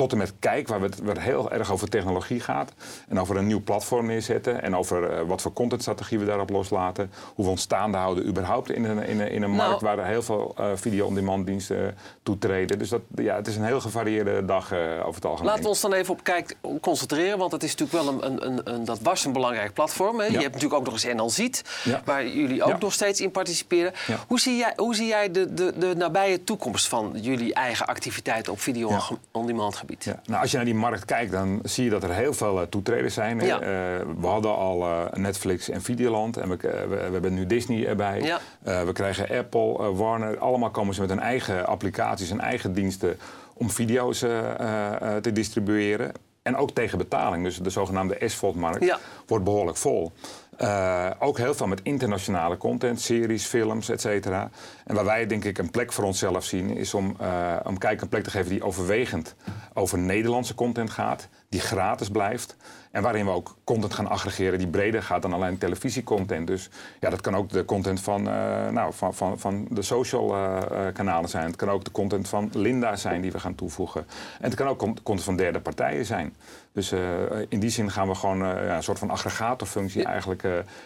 Eh, 0.00 0.06
tot 0.06 0.12
en 0.12 0.18
met 0.18 0.32
Kijk, 0.38 0.68
waar 0.68 0.80
het, 0.80 0.98
waar 0.98 1.14
het 1.14 1.24
heel 1.24 1.50
erg 1.50 1.72
over 1.72 1.88
technologie 1.88 2.40
gaat. 2.40 2.72
En 3.08 3.20
over 3.20 3.36
een 3.36 3.46
nieuw 3.46 3.62
platform 3.62 4.06
neerzetten. 4.06 4.62
En 4.62 4.76
over 4.76 5.10
eh, 5.10 5.26
wat 5.26 5.42
voor 5.42 5.52
contentstrategie 5.52 6.18
we 6.18 6.24
daarop 6.24 6.50
loslaten. 6.50 7.10
Hoe 7.34 7.44
we 7.44 7.50
ons 7.50 7.60
staande 7.62 7.96
houden 7.96 8.26
überhaupt 8.26 8.70
in 8.70 8.84
een, 8.84 9.02
in 9.06 9.20
een, 9.20 9.30
in 9.30 9.42
een 9.42 9.50
Nou. 9.56 9.68
markt 9.68 9.80
waar 9.82 9.98
er 9.98 10.04
heel 10.06 10.22
veel 10.22 10.54
eh, 10.58 10.66
video-on-demand 10.74 11.46
diensten 11.46 11.96
toetreden. 12.22 12.78
Dus 12.78 12.88
dat, 12.88 13.00
ja, 13.14 13.34
het 13.34 13.46
is 13.46 13.56
een 13.56 13.64
heel 13.64 13.80
gevarieerde 13.80 14.44
dag 14.44 14.72
eh, 14.72 14.78
over 15.00 15.14
het 15.14 15.24
algemeen. 15.24 15.46
Laten 15.46 15.62
we 15.62 15.68
ons 15.68 15.80
dan 15.80 15.92
even 15.92 16.12
op 16.14 16.24
Kijk 16.24 16.56
concentreren, 16.80 17.38
want 17.38 17.52
het 17.52 17.62
is 17.62 17.74
natuurlijk 17.76 18.04
wel 18.04 18.22
een, 18.22 18.46
een, 18.46 18.60
een, 18.74 18.84
dat 18.84 18.98
was 19.02 19.24
een 19.24 19.32
belangrijk 19.32 19.72
platform. 19.72 20.18
Hè? 20.20 20.24
Je 20.26 20.32
hebt 20.32 20.44
natuurlijk 20.52 20.74
ook 20.74 20.84
nog 20.84 20.92
eens 20.92 21.14
NL 21.14 21.30
Ziet, 21.30 21.64
Ja. 21.84 22.02
waar 22.04 22.26
jullie 22.26 22.62
ook 22.62 22.68
Ja. 22.70 22.76
nog 22.78 22.92
steeds 22.92 23.20
in 23.20 23.30
participeren. 23.30 23.92
Hoe 24.26 24.40
zie 24.40 24.56
jij, 24.56 24.72
hoe 24.76 24.94
zie 24.94 25.06
jij 25.06 25.30
de, 25.30 25.54
de, 25.54 25.72
de 25.78 25.94
nabije 25.96 26.44
toekomst 26.44 26.88
van 26.88 27.12
jullie 27.14 27.54
eigen 27.54 27.86
activiteiten 27.86 28.52
op 28.52 28.60
video 28.60 28.88
Ja. 28.88 29.00
Gebied? 29.90 30.04
Ja. 30.04 30.20
Nou, 30.30 30.42
als 30.42 30.50
je 30.50 30.56
naar 30.56 30.66
die 30.66 30.74
markt 30.74 31.04
kijkt, 31.04 31.32
dan 31.32 31.60
zie 31.62 31.84
je 31.84 31.90
dat 31.90 32.02
er 32.02 32.12
heel 32.12 32.32
veel 32.32 32.60
eh, 32.60 32.66
toetreders 32.66 33.14
zijn. 33.14 33.40
Ja. 33.40 33.60
Eh, 33.60 33.68
we 34.20 34.26
hadden 34.26 34.56
al 34.56 34.82
eh, 34.82 35.12
Netflix 35.12 35.68
en 35.68 35.82
Videoland 35.82 36.36
en 36.36 36.48
we, 36.48 36.56
we, 36.56 36.86
we 36.88 37.12
hebben 37.12 37.34
nu 37.34 37.46
Disney 37.46 37.86
erbij. 37.86 38.22
Ja. 38.22 38.40
We 38.84 38.92
krijgen 38.92 39.38
Apple, 39.38 39.92
Warner. 39.92 40.38
Allemaal 40.38 40.70
komen 40.70 40.94
ze 40.94 41.00
met 41.00 41.10
hun 41.10 41.20
eigen 41.20 41.66
applicaties 41.66 42.30
en 42.30 42.40
eigen 42.40 42.72
diensten 42.72 43.18
om 43.54 43.70
video's 43.70 44.18
te 44.18 45.30
distribueren. 45.32 46.12
En 46.42 46.56
ook 46.56 46.70
tegen 46.70 46.98
betaling. 46.98 47.44
Dus 47.44 47.58
de 47.58 47.70
zogenaamde 47.70 48.16
SVOD-markt 48.20 48.96
wordt 49.26 49.44
behoorlijk 49.44 49.76
vol. 49.76 50.12
Eh, 50.60 51.10
ook 51.18 51.38
heel 51.38 51.54
veel 51.54 51.66
met 51.66 51.80
internationale 51.82 52.56
content, 52.56 53.00
series, 53.00 53.44
films, 53.46 53.88
et 53.88 54.00
cetera. 54.00 54.50
En 54.84 54.94
waar 54.94 55.04
wij 55.04 55.26
denk 55.26 55.44
ik 55.44 55.58
een 55.58 55.70
plek 55.70 55.92
voor 55.92 56.04
onszelf 56.04 56.44
zien, 56.44 56.76
is 56.76 56.94
om, 56.94 57.16
eh 57.20 57.56
om 57.64 57.78
kijk 57.78 58.00
een 58.00 58.08
plek 58.08 58.24
te 58.24 58.30
geven 58.30 58.50
die 58.50 58.62
overwegend 58.64 59.34
over 59.74 59.98
Nederlandse 59.98 60.54
content 60.54 60.90
gaat, 60.90 61.28
die 61.48 61.60
gratis 61.60 62.08
blijft. 62.08 62.56
En 62.90 63.02
waarin 63.02 63.24
we 63.24 63.30
ook 63.30 63.56
content 63.64 63.94
gaan 63.94 64.06
aggregeren 64.08 64.58
die 64.58 64.68
breder 64.68 65.02
gaat 65.02 65.22
dan 65.22 65.32
alleen 65.32 65.58
televisiecontent. 65.58 66.46
Dus 66.46 66.70
ja, 67.00 67.10
dat 67.10 67.20
kan 67.20 67.36
ook 67.36 67.48
de 67.48 67.64
content 67.64 68.00
van, 68.00 68.28
eh, 68.28 68.68
nou, 68.68 68.92
van, 68.92 69.14
van, 69.14 69.38
van 69.38 69.66
de 69.70 69.82
social 69.82 70.36
kanalen 70.92 71.30
zijn. 71.30 71.46
Het 71.46 71.56
kan 71.56 71.70
ook 71.70 71.84
de 71.84 71.90
content 71.90 72.28
van 72.28 72.50
Linda 72.52 72.96
zijn 72.96 73.20
die 73.20 73.32
we 73.32 73.40
gaan 73.40 73.54
toevoegen. 73.54 74.06
En 74.40 74.44
het 74.44 74.54
kan 74.54 74.66
ook 74.68 74.78
con- 74.78 75.02
content 75.02 75.24
van 75.24 75.36
derde 75.36 75.60
partijen 75.60 76.04
zijn. 76.04 76.34
Dus 76.72 76.92
in 77.48 77.60
die 77.60 77.70
zin 77.70 77.90
gaan 77.90 78.08
we 78.08 78.14
gewoon 78.14 78.40
een 78.40 78.82
soort 78.82 78.98
van 78.98 79.10
aggregatorfunctie 79.10 80.04
eigenlijk 80.04 80.42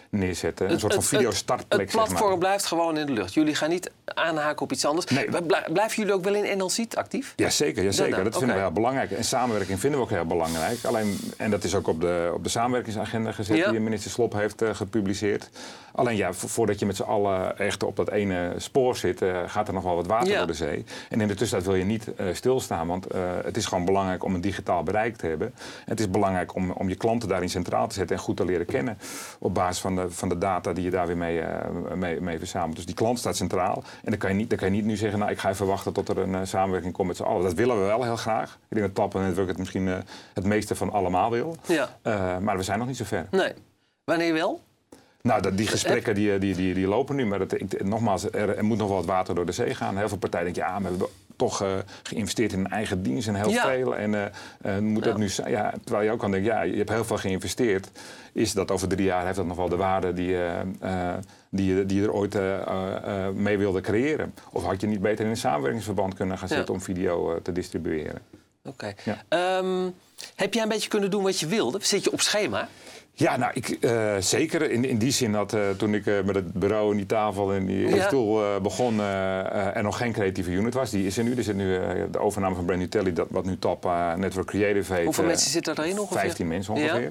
neerzetten. 0.09 0.71
Een 0.71 0.79
soort 0.79 0.93
van 0.93 1.01
Het- 1.01 1.09
video 1.11 1.29
het- 1.29 1.37
Het 1.49 1.57
zeg 1.69 1.77
maar. 1.77 2.05
platform 2.05 2.39
blijft 2.39 2.65
gewoon 2.65 2.97
in 2.97 3.05
de 3.05 3.11
lucht. 3.11 3.33
Jullie 3.33 3.55
gaan 3.55 3.69
niet 3.69 3.91
aanhaken 4.05 4.61
op 4.61 4.71
iets 4.71 4.85
anders. 4.85 5.05
Nee. 5.05 5.25
Blij- 5.41 5.65
Blijven 5.73 5.95
jullie 5.97 6.13
ook 6.13 6.23
wel 6.23 6.33
in 6.35 6.57
NL 6.57 6.69
Ziet 6.69 6.95
actief? 6.95 7.33
Jazeker, 7.35 7.83
ja, 7.83 7.91
zeker. 7.91 8.17
Ja, 8.17 8.23
dat 8.23 8.37
vinden 8.37 8.55
we 8.55 8.61
heel 8.61 8.71
belangrijk. 8.71 9.11
En 9.11 9.23
samenwerking 9.23 9.79
vinden 9.79 9.99
we 9.99 10.05
ook 10.05 10.11
heel 10.11 10.25
belangrijk. 10.25 10.83
Alleen, 10.83 11.19
en 11.37 11.51
dat 11.51 11.63
is 11.63 11.75
ook 11.75 11.87
op 11.87 12.01
de, 12.01 12.31
op 12.33 12.43
de 12.43 12.49
samenwerkingsagenda 12.49 13.31
gezet 13.31 13.57
Ja. 13.57 13.71
die 13.71 13.79
minister 13.79 14.11
Slop 14.11 14.33
heeft 14.33 14.61
eh, 14.61 14.75
gepubliceerd. 14.75 15.49
Alleen 15.95 16.15
ja, 16.15 16.33
vo- 16.33 16.47
voordat 16.47 16.79
je 16.79 16.85
met 16.85 16.95
z'n 16.95 17.01
allen 17.03 17.57
echt 17.57 17.83
op 17.83 17.95
dat 17.95 18.09
ene 18.11 18.53
spoor 18.57 18.95
zit, 18.97 19.21
eh, 19.21 19.39
gaat 19.47 19.67
er 19.67 19.73
nog 19.73 19.83
wel 19.83 19.95
wat 19.95 20.05
water 20.07 20.27
Ja. 20.31 20.37
door 20.37 20.47
de 20.47 20.53
zee. 20.53 20.85
En 21.09 21.21
in 21.21 21.27
de 21.27 21.33
tussentijd 21.35 21.65
wil 21.69 21.75
je 21.79 21.85
niet 21.85 22.15
eh, 22.15 22.25
stilstaan, 22.33 22.87
want 22.87 23.07
eh, 23.07 23.21
het 23.43 23.57
is 23.57 23.65
gewoon 23.65 23.85
belangrijk 23.85 24.23
om 24.23 24.33
een 24.35 24.41
digitaal 24.41 24.83
bereik 24.83 25.15
te 25.15 25.27
hebben. 25.27 25.53
Het 25.85 25.99
is 25.99 26.09
belangrijk 26.09 26.55
om, 26.55 26.71
om 26.71 26.89
je 26.89 26.95
klanten 26.95 27.29
daarin 27.29 27.49
centraal 27.49 27.87
te 27.87 27.93
zetten 27.95 28.15
en 28.15 28.21
goed 28.21 28.37
te 28.37 28.45
leren 28.45 28.65
kennen. 28.65 28.97
Op 29.39 29.53
basis 29.53 29.81
van 29.81 29.95
de, 29.95 30.11
van 30.11 30.29
de 30.29 30.37
data 30.37 30.73
die 30.73 30.83
je 30.83 30.89
daar 30.89 31.07
weer 31.07 31.17
mee, 31.17 31.41
mee, 31.95 32.21
mee 32.21 32.37
verzamelt. 32.37 32.75
Dus 32.75 32.85
die 32.85 32.95
klant 32.95 33.19
staat 33.19 33.35
centraal. 33.35 33.83
En 34.03 34.09
dan 34.09 34.17
kan 34.19 34.29
je 34.29 34.35
niet, 34.35 34.49
dan 34.49 34.57
kan 34.59 34.67
je 34.67 34.73
niet 34.73 34.85
nu 34.85 34.95
zeggen, 34.95 35.19
nou 35.19 35.31
ik 35.31 35.39
ga 35.39 35.49
even 35.49 35.65
wachten 35.67 35.93
tot 35.93 36.09
er 36.09 36.17
een 36.17 36.47
samenwerking 36.47 36.93
komt 36.93 37.07
met 37.07 37.17
z'n 37.17 37.23
allen. 37.23 37.43
Dat 37.43 37.53
willen 37.53 37.79
we 37.79 37.85
wel 37.85 38.03
heel 38.03 38.15
graag. 38.17 38.57
Ik 38.69 38.75
denk 38.77 38.85
dat 38.85 38.95
Tap 38.95 39.15
en 39.15 39.27
Network 39.27 39.47
het 39.47 39.57
misschien 39.57 39.87
het 40.33 40.43
meeste 40.45 40.75
van 40.75 40.91
allemaal 40.91 41.31
wil. 41.31 41.55
Ja. 41.65 41.89
Maar 42.39 42.57
we 42.57 42.63
zijn 42.63 42.79
nog 42.79 42.87
niet 42.87 42.97
zo 42.97 43.03
ver. 43.05 43.27
Nee. 43.31 43.53
Wanneer 44.03 44.33
wel? 44.33 44.61
Nou, 45.25 45.41
dat, 45.41 45.57
die 45.57 45.67
gesprekken 45.67 46.15
die, 46.15 46.37
die, 46.39 46.55
die, 46.55 46.73
die 46.73 46.87
lopen 46.87 47.15
nu. 47.15 47.25
Maar 47.25 47.39
dat, 47.39 47.53
ik, 47.53 47.83
nogmaals, 47.83 48.23
er, 48.31 48.57
er 48.57 48.65
moet 48.65 48.77
nog 48.77 48.87
wel 48.87 48.97
wat 48.97 49.05
water 49.05 49.35
door 49.35 49.45
de 49.45 49.51
zee 49.51 49.75
gaan. 49.75 49.97
Heel 49.97 50.07
veel 50.09 50.17
partijen 50.17 50.45
denken, 50.53 50.63
ja, 50.71 50.77
we 50.81 50.87
hebben 50.87 51.07
toch 51.35 51.61
eh, 51.61 51.67
geïnvesteerd 52.03 52.53
in 52.53 52.59
een 52.59 52.71
eigen 52.71 53.03
dienst 53.03 53.27
en 53.27 53.35
heel 53.35 53.49
Ja. 53.49 53.67
veel. 53.67 53.95
En 53.95 54.15
eh, 54.15 54.25
eh, 54.75 54.81
moet 54.81 55.03
dat 55.03 55.17
nu 55.17 55.29
zijn? 55.29 55.49
Ja, 55.51 55.73
terwijl 55.83 56.05
je 56.05 56.11
ook 56.11 56.19
kan 56.19 56.31
denken, 56.31 56.51
ja, 56.53 56.61
je 56.61 56.75
hebt 56.77 56.89
heel 56.89 57.05
veel 57.05 57.17
geïnvesteerd. 57.17 57.89
Is 58.33 58.53
dat 58.53 58.71
over 58.71 58.87
drie 58.87 59.05
jaar, 59.05 59.23
heeft 59.25 59.35
dat 59.37 59.45
nog 59.45 59.57
wel 59.57 59.69
de 59.69 59.75
waarde 59.75 60.13
die, 60.13 60.35
eh, 60.37 60.59
eh, 60.79 61.17
die, 61.49 61.75
je- 61.75 61.85
die 61.85 61.99
je 62.01 62.03
er 62.07 62.13
ooit 62.13 62.35
eh, 62.35 62.53
eh, 62.61 63.25
eh, 63.27 63.33
mee 63.33 63.57
wilde 63.57 63.81
creëren? 63.81 64.33
Of 64.51 64.63
had 64.63 64.81
je 64.81 64.87
niet 64.87 65.01
beter 65.01 65.23
in 65.25 65.31
een 65.31 65.37
samenwerkingsverband 65.37 66.13
kunnen 66.13 66.37
gaan 66.37 66.47
Ja. 66.49 66.55
zitten 66.55 66.73
om 66.73 66.81
video 66.81 67.31
eh, 67.35 67.41
te 67.41 67.51
distribueren? 67.51 68.21
Oké. 68.65 68.93
Ehm, 69.27 69.89
heb 70.35 70.53
jij 70.53 70.63
een 70.63 70.69
beetje 70.69 70.89
kunnen 70.89 71.11
doen 71.11 71.23
wat 71.23 71.39
je 71.39 71.47
wilde? 71.47 71.77
Zit 71.81 72.03
je 72.03 72.11
op 72.11 72.21
schema? 72.21 72.67
Ja, 73.17 73.37
nou, 73.37 73.51
ik, 73.53 73.77
uh, 73.81 74.15
zeker. 74.19 74.71
In, 74.71 74.85
in 74.85 74.97
die 74.97 75.11
zin 75.11 75.31
dat 75.31 75.53
uh, 75.53 75.69
toen 75.69 75.93
ik 75.93 76.05
uh, 76.05 76.23
met 76.23 76.35
het 76.35 76.53
bureau 76.53 76.91
en 76.91 76.97
die 76.97 77.05
tafel 77.05 77.53
en 77.53 77.65
die 77.65 77.87
ja. 77.87 78.07
stoel 78.07 78.61
begon, 78.61 78.99
er 78.99 79.83
nog 79.83 79.97
geen 79.97 80.11
creatieve 80.11 80.51
unit 80.51 80.73
was. 80.73 80.89
Die 80.89 81.05
is 81.05 81.17
er 81.17 81.23
nu. 81.23 81.35
Er 81.35 81.43
zit 81.43 81.55
nu 81.55 81.79
de 82.11 82.19
overname 82.19 82.55
van 82.55 82.65
Brand 82.65 82.91
Telly, 82.91 83.13
dat, 83.13 83.27
wat 83.29 83.45
nu 83.45 83.57
Top 83.59 83.91
Network 84.15 84.47
Creative 84.47 84.93
heet. 84.93 85.03
Hoeveel 85.03 85.23
mensen 85.23 85.51
zitten 85.51 85.77
erin 85.79 85.99
ongeveer? 85.99 86.19
15 86.19 86.47
mensen 86.47 86.73
ongeveer. 86.73 87.01
Ja. 87.01 87.09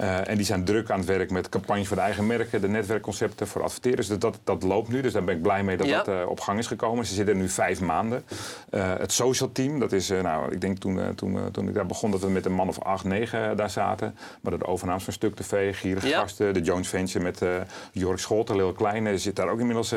Uh, 0.00 0.28
en 0.28 0.36
die 0.36 0.46
zijn 0.46 0.64
druk 0.64 0.90
aan 0.90 0.98
het 0.98 1.08
werk 1.08 1.30
met 1.30 1.48
campagnes 1.48 1.86
voor 1.86 1.96
de 1.96 2.02
eigen 2.02 2.26
merken, 2.26 2.60
de 2.60 2.68
netwerkconcepten 2.68 3.46
voor 3.46 3.62
adverteerders. 3.62 4.08
Dus 4.08 4.18
dat, 4.18 4.38
dat 4.44 4.62
loopt 4.62 4.88
nu. 4.88 5.00
Dus 5.00 5.12
daar 5.12 5.24
ben 5.24 5.36
ik 5.36 5.42
blij 5.42 5.62
mee 5.62 5.76
dat 5.76 5.86
ja. 5.86 6.02
dat 6.02 6.08
uh, 6.08 6.28
op 6.28 6.40
gang 6.40 6.58
is 6.58 6.66
gekomen. 6.66 7.06
Ze 7.06 7.14
zitten 7.14 7.34
er 7.34 7.40
nu 7.40 7.48
vijf 7.48 7.80
maanden. 7.80 8.24
Uh, 8.70 8.92
het 8.98 9.12
social 9.12 9.52
team, 9.52 9.78
dat 9.78 9.92
is, 9.92 10.08
nou, 10.08 10.52
ik 10.52 10.60
denk 10.60 10.78
toen, 10.78 11.14
toen, 11.14 11.50
toen 11.50 11.68
ik 11.68 11.74
daar 11.74 11.86
begon 11.86 12.10
dat 12.10 12.20
we 12.20 12.28
met 12.28 12.46
een 12.46 12.52
man 12.52 12.68
of 12.68 12.80
acht, 12.80 13.04
negen 13.04 13.56
daar 13.56 13.70
zaten. 13.70 14.16
Maar 14.40 14.58
de 14.58 14.66
overnames 14.66 15.04
van 15.04 15.12
Stuk 15.12 15.36
TV, 15.36 15.78
Gierige 15.78 16.08
ja. 16.08 16.20
Gasten, 16.20 16.54
de 16.54 16.60
Jones 16.60 16.88
Venture 16.88 17.24
met 17.24 17.42
Jork 17.92 18.18
Scholten, 18.18 18.54
heel 18.54 18.72
klein. 18.72 19.06
Er 19.06 19.18
zit 19.18 19.36
daar 19.36 19.48
ook 19.48 19.60
inmiddels 19.60 19.94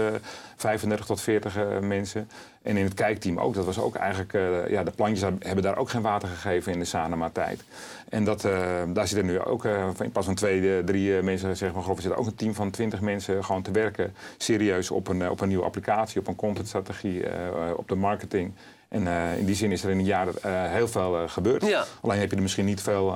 35 0.55 1.05
tot 1.05 1.21
40 1.21 1.57
mensen. 1.81 2.29
En 2.61 2.77
in 2.77 2.83
het 2.83 2.93
kijkteam 2.93 3.37
ook. 3.37 3.53
Dat 3.53 3.65
was 3.65 3.79
ook 3.79 3.95
eigenlijk, 3.95 4.31
ja, 4.69 4.83
de 4.83 4.91
plantjes 4.91 5.29
hebben 5.39 5.63
daar 5.63 5.77
ook 5.77 5.89
geen 5.89 6.01
water 6.01 6.29
gegeven 6.29 6.71
in 6.73 6.79
de 6.79 6.85
Sanema-tijd. 6.85 7.63
En 8.09 8.23
dat, 8.23 8.41
daar 8.87 9.07
zitten 9.07 9.25
nu 9.25 9.39
ook 9.39 9.65
in 9.65 10.11
plaats 10.11 10.27
van 10.27 10.35
twee, 10.35 10.83
drie 10.83 11.21
mensen, 11.21 11.57
zeg 11.57 11.73
maar, 11.73 11.89
er 11.89 12.01
zit 12.01 12.15
ook 12.15 12.25
een 12.25 12.35
team 12.35 12.53
van 12.53 12.71
twintig 12.71 13.01
mensen 13.01 13.43
gewoon 13.43 13.61
te 13.61 13.71
werken. 13.71 14.13
Serieus 14.37 14.91
op 14.91 15.07
een, 15.07 15.29
op 15.29 15.41
een 15.41 15.47
nieuwe 15.47 15.63
applicatie, 15.63 16.19
op 16.19 16.27
een 16.27 16.35
contentstrategie, 16.35 17.23
uh, 17.23 17.29
op 17.75 17.87
de 17.87 17.95
marketing. 17.95 18.53
En 18.87 19.01
uh, 19.01 19.37
in 19.37 19.45
die 19.45 19.55
zin 19.55 19.71
is 19.71 19.83
er 19.83 19.89
in 19.89 19.99
een 19.99 20.05
jaar 20.05 20.27
uh, 20.27 20.33
heel 20.45 20.87
veel 20.87 21.27
gebeurd. 21.27 21.65
Ja. 21.65 21.85
Alleen 22.01 22.19
heb 22.19 22.29
je 22.29 22.35
er 22.35 22.41
misschien 22.41 22.65
niet 22.65 22.81
veel 22.81 23.15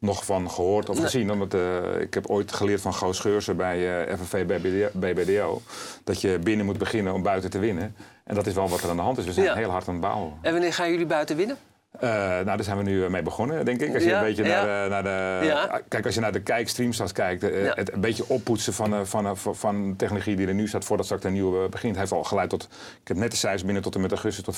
nog 0.00 0.24
van 0.24 0.50
gehoord 0.50 0.88
of 0.88 1.00
gezien. 1.00 1.30
Omdat, 1.30 1.54
ik 2.00 2.14
heb 2.14 2.26
ooit 2.26 2.52
geleerd 2.52 2.80
van 2.80 2.94
Goos 2.94 3.16
Scheursen 3.16 3.56
bij 3.56 4.06
FNV 4.16 4.46
BBDO... 4.92 5.62
dat 6.04 6.20
je 6.20 6.38
binnen 6.38 6.66
moet 6.66 6.78
beginnen 6.78 7.14
om 7.14 7.22
buiten 7.22 7.50
te 7.50 7.58
winnen. 7.58 7.94
En 8.24 8.34
dat 8.34 8.46
is 8.46 8.54
wel 8.54 8.68
wat 8.68 8.82
er 8.82 8.90
aan 8.90 8.96
de 8.96 9.02
hand 9.02 9.18
is. 9.18 9.24
We 9.24 9.32
zijn 9.32 9.46
ja. 9.46 9.54
heel 9.54 9.70
hard 9.70 9.88
aan 9.88 9.94
het 9.94 10.02
bouwen. 10.02 10.32
En 10.42 10.52
wanneer 10.52 10.72
gaan 10.72 10.90
jullie 10.90 11.06
buiten 11.06 11.36
winnen? 11.36 11.56
Uh, 11.94 12.10
nou, 12.10 12.44
daar 12.44 12.62
zijn 12.62 12.76
we 12.76 12.82
nu 12.82 13.08
mee 13.08 13.22
begonnen, 13.22 13.64
denk 13.64 13.80
ik. 13.80 13.94
Als 13.94 14.04
je 14.04 14.12
een 14.12 14.22
beetje 14.22 14.42
naar, 14.42 14.84
de, 14.84 14.90
naar 14.90 15.02
de. 15.02 15.82
Kijk, 15.88 16.04
als 16.04 16.14
je 16.14 16.20
naar 16.20 16.32
de 16.32 16.42
kijkstreamstats 16.42 17.12
kijkt, 17.12 17.44
uh, 17.44 17.74
het 17.74 17.92
een 17.92 18.00
beetje 18.00 18.24
oppoetsen 18.26 18.72
van, 18.72 18.94
uh, 18.94 19.00
van, 19.04 19.36
van, 19.36 19.56
van 19.56 19.94
technologie 19.96 20.36
die 20.36 20.46
er 20.46 20.54
nu 20.54 20.68
staat 20.68 20.84
voordat 20.84 21.06
straks 21.06 21.24
een 21.24 21.32
nieuwe 21.32 21.68
begint, 21.68 21.96
heeft 21.96 22.12
al 22.12 22.24
geleid 22.24 22.50
tot. 22.50 22.68
Ik 23.00 23.08
heb 23.08 23.16
net 23.16 23.30
de 23.30 23.36
cijfers 23.36 23.64
binnen 23.64 23.82
tot 23.82 23.94
en 23.94 24.00
met 24.00 24.10
augustus 24.10 24.44
tot 24.44 24.56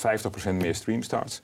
50% 0.49 0.52
meer 0.52 0.75
streamstarts. 0.75 1.42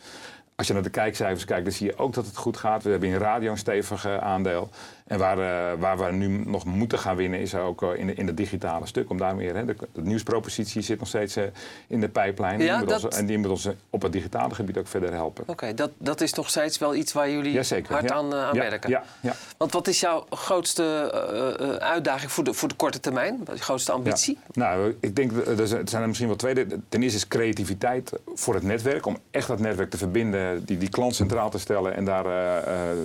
Als 0.59 0.67
je 0.67 0.73
naar 0.73 0.83
de 0.83 0.91
kijkcijfers 0.91 1.45
kijkt, 1.45 1.65
dan 1.65 1.73
zie 1.73 1.87
je 1.87 1.99
ook 1.99 2.15
dat 2.15 2.27
het 2.27 2.37
goed 2.37 2.57
gaat. 2.57 2.83
We 2.83 2.91
hebben 2.91 3.09
in 3.09 3.17
radio 3.17 3.51
een 3.51 3.59
stevig 3.59 4.07
aandeel. 4.07 4.71
En 5.09 5.19
waar, 5.19 5.39
uh, 5.39 5.81
waar 5.81 5.99
we 5.99 6.13
nu 6.13 6.29
nog 6.29 6.65
moeten 6.65 6.99
gaan 6.99 7.17
winnen 7.17 7.41
is 7.41 7.55
ook 7.55 7.83
uh, 7.83 7.89
in, 7.95 8.07
de, 8.07 8.15
in 8.15 8.27
het 8.27 8.37
digitale 8.37 8.87
stuk. 8.87 9.11
Om 9.11 9.19
daar 9.19 9.35
meer, 9.35 9.57
hè, 9.57 9.65
de, 9.65 9.77
de 9.93 10.03
nieuwspropositie 10.03 10.83
zit 10.83 10.99
nog 10.99 11.09
steeds 11.09 11.37
uh, 11.37 11.45
in 11.87 12.01
de 12.01 12.09
pijplijn. 12.09 12.61
Ja, 12.61 12.85
dat... 12.85 13.05
ons, 13.05 13.17
en 13.17 13.27
die 13.27 13.39
moet 13.39 13.51
ons 13.51 13.69
op 13.91 14.03
het 14.03 14.13
digitale 14.13 14.55
gebied 14.55 14.79
ook 14.79 14.87
verder 14.87 15.13
helpen. 15.13 15.45
Oké, 15.47 15.75
dat, 15.75 15.91
dat 15.99 16.21
is 16.21 16.33
nog 16.33 16.49
steeds 16.49 16.79
wel 16.79 16.95
iets 16.95 17.13
waar 17.13 17.31
jullie 17.31 17.61
hard 17.89 18.13
aan, 18.13 18.35
aan 18.35 18.55
werken. 18.55 18.91
Ja, 18.91 19.03
ja. 19.21 19.35
Want 19.57 19.73
wat 19.73 19.89
is 19.89 20.01
jouw 20.01 20.27
grootste 20.31 21.13
uitdaging 21.81 22.33
voor 22.33 22.45
de, 22.45 22.55
voor 22.55 22.69
de 22.69 22.75
korte 22.75 23.01
termijn? 23.01 23.39
Wat 23.39 23.55
is 23.55 23.59
je 23.59 23.65
grootste 23.65 23.93
ambitie? 23.93 24.39
Nou, 24.53 24.97
ik 25.01 25.17
denk, 25.17 25.33
er 25.33 25.67
zijn 25.67 26.03
er 26.03 26.07
misschien 26.07 26.29
wel 26.29 26.37
twee. 26.37 26.67
Ten 26.89 27.03
eerste 27.03 27.17
is 27.17 27.29
creativiteit 27.29 28.13
voor 28.35 28.55
het 28.55 28.63
netwerk. 28.63 29.07
Om 29.07 29.19
echt 29.31 29.49
dat 29.49 29.59
netwerk 29.59 29.91
te 29.91 29.99
verbinden, 29.99 30.65
die, 30.65 30.79
die 30.79 30.89
klant 30.89 31.15
centraal 31.15 31.51
te 31.51 31.59
stellen 31.59 31.95
en, 31.95 32.05
daar, 32.05 32.27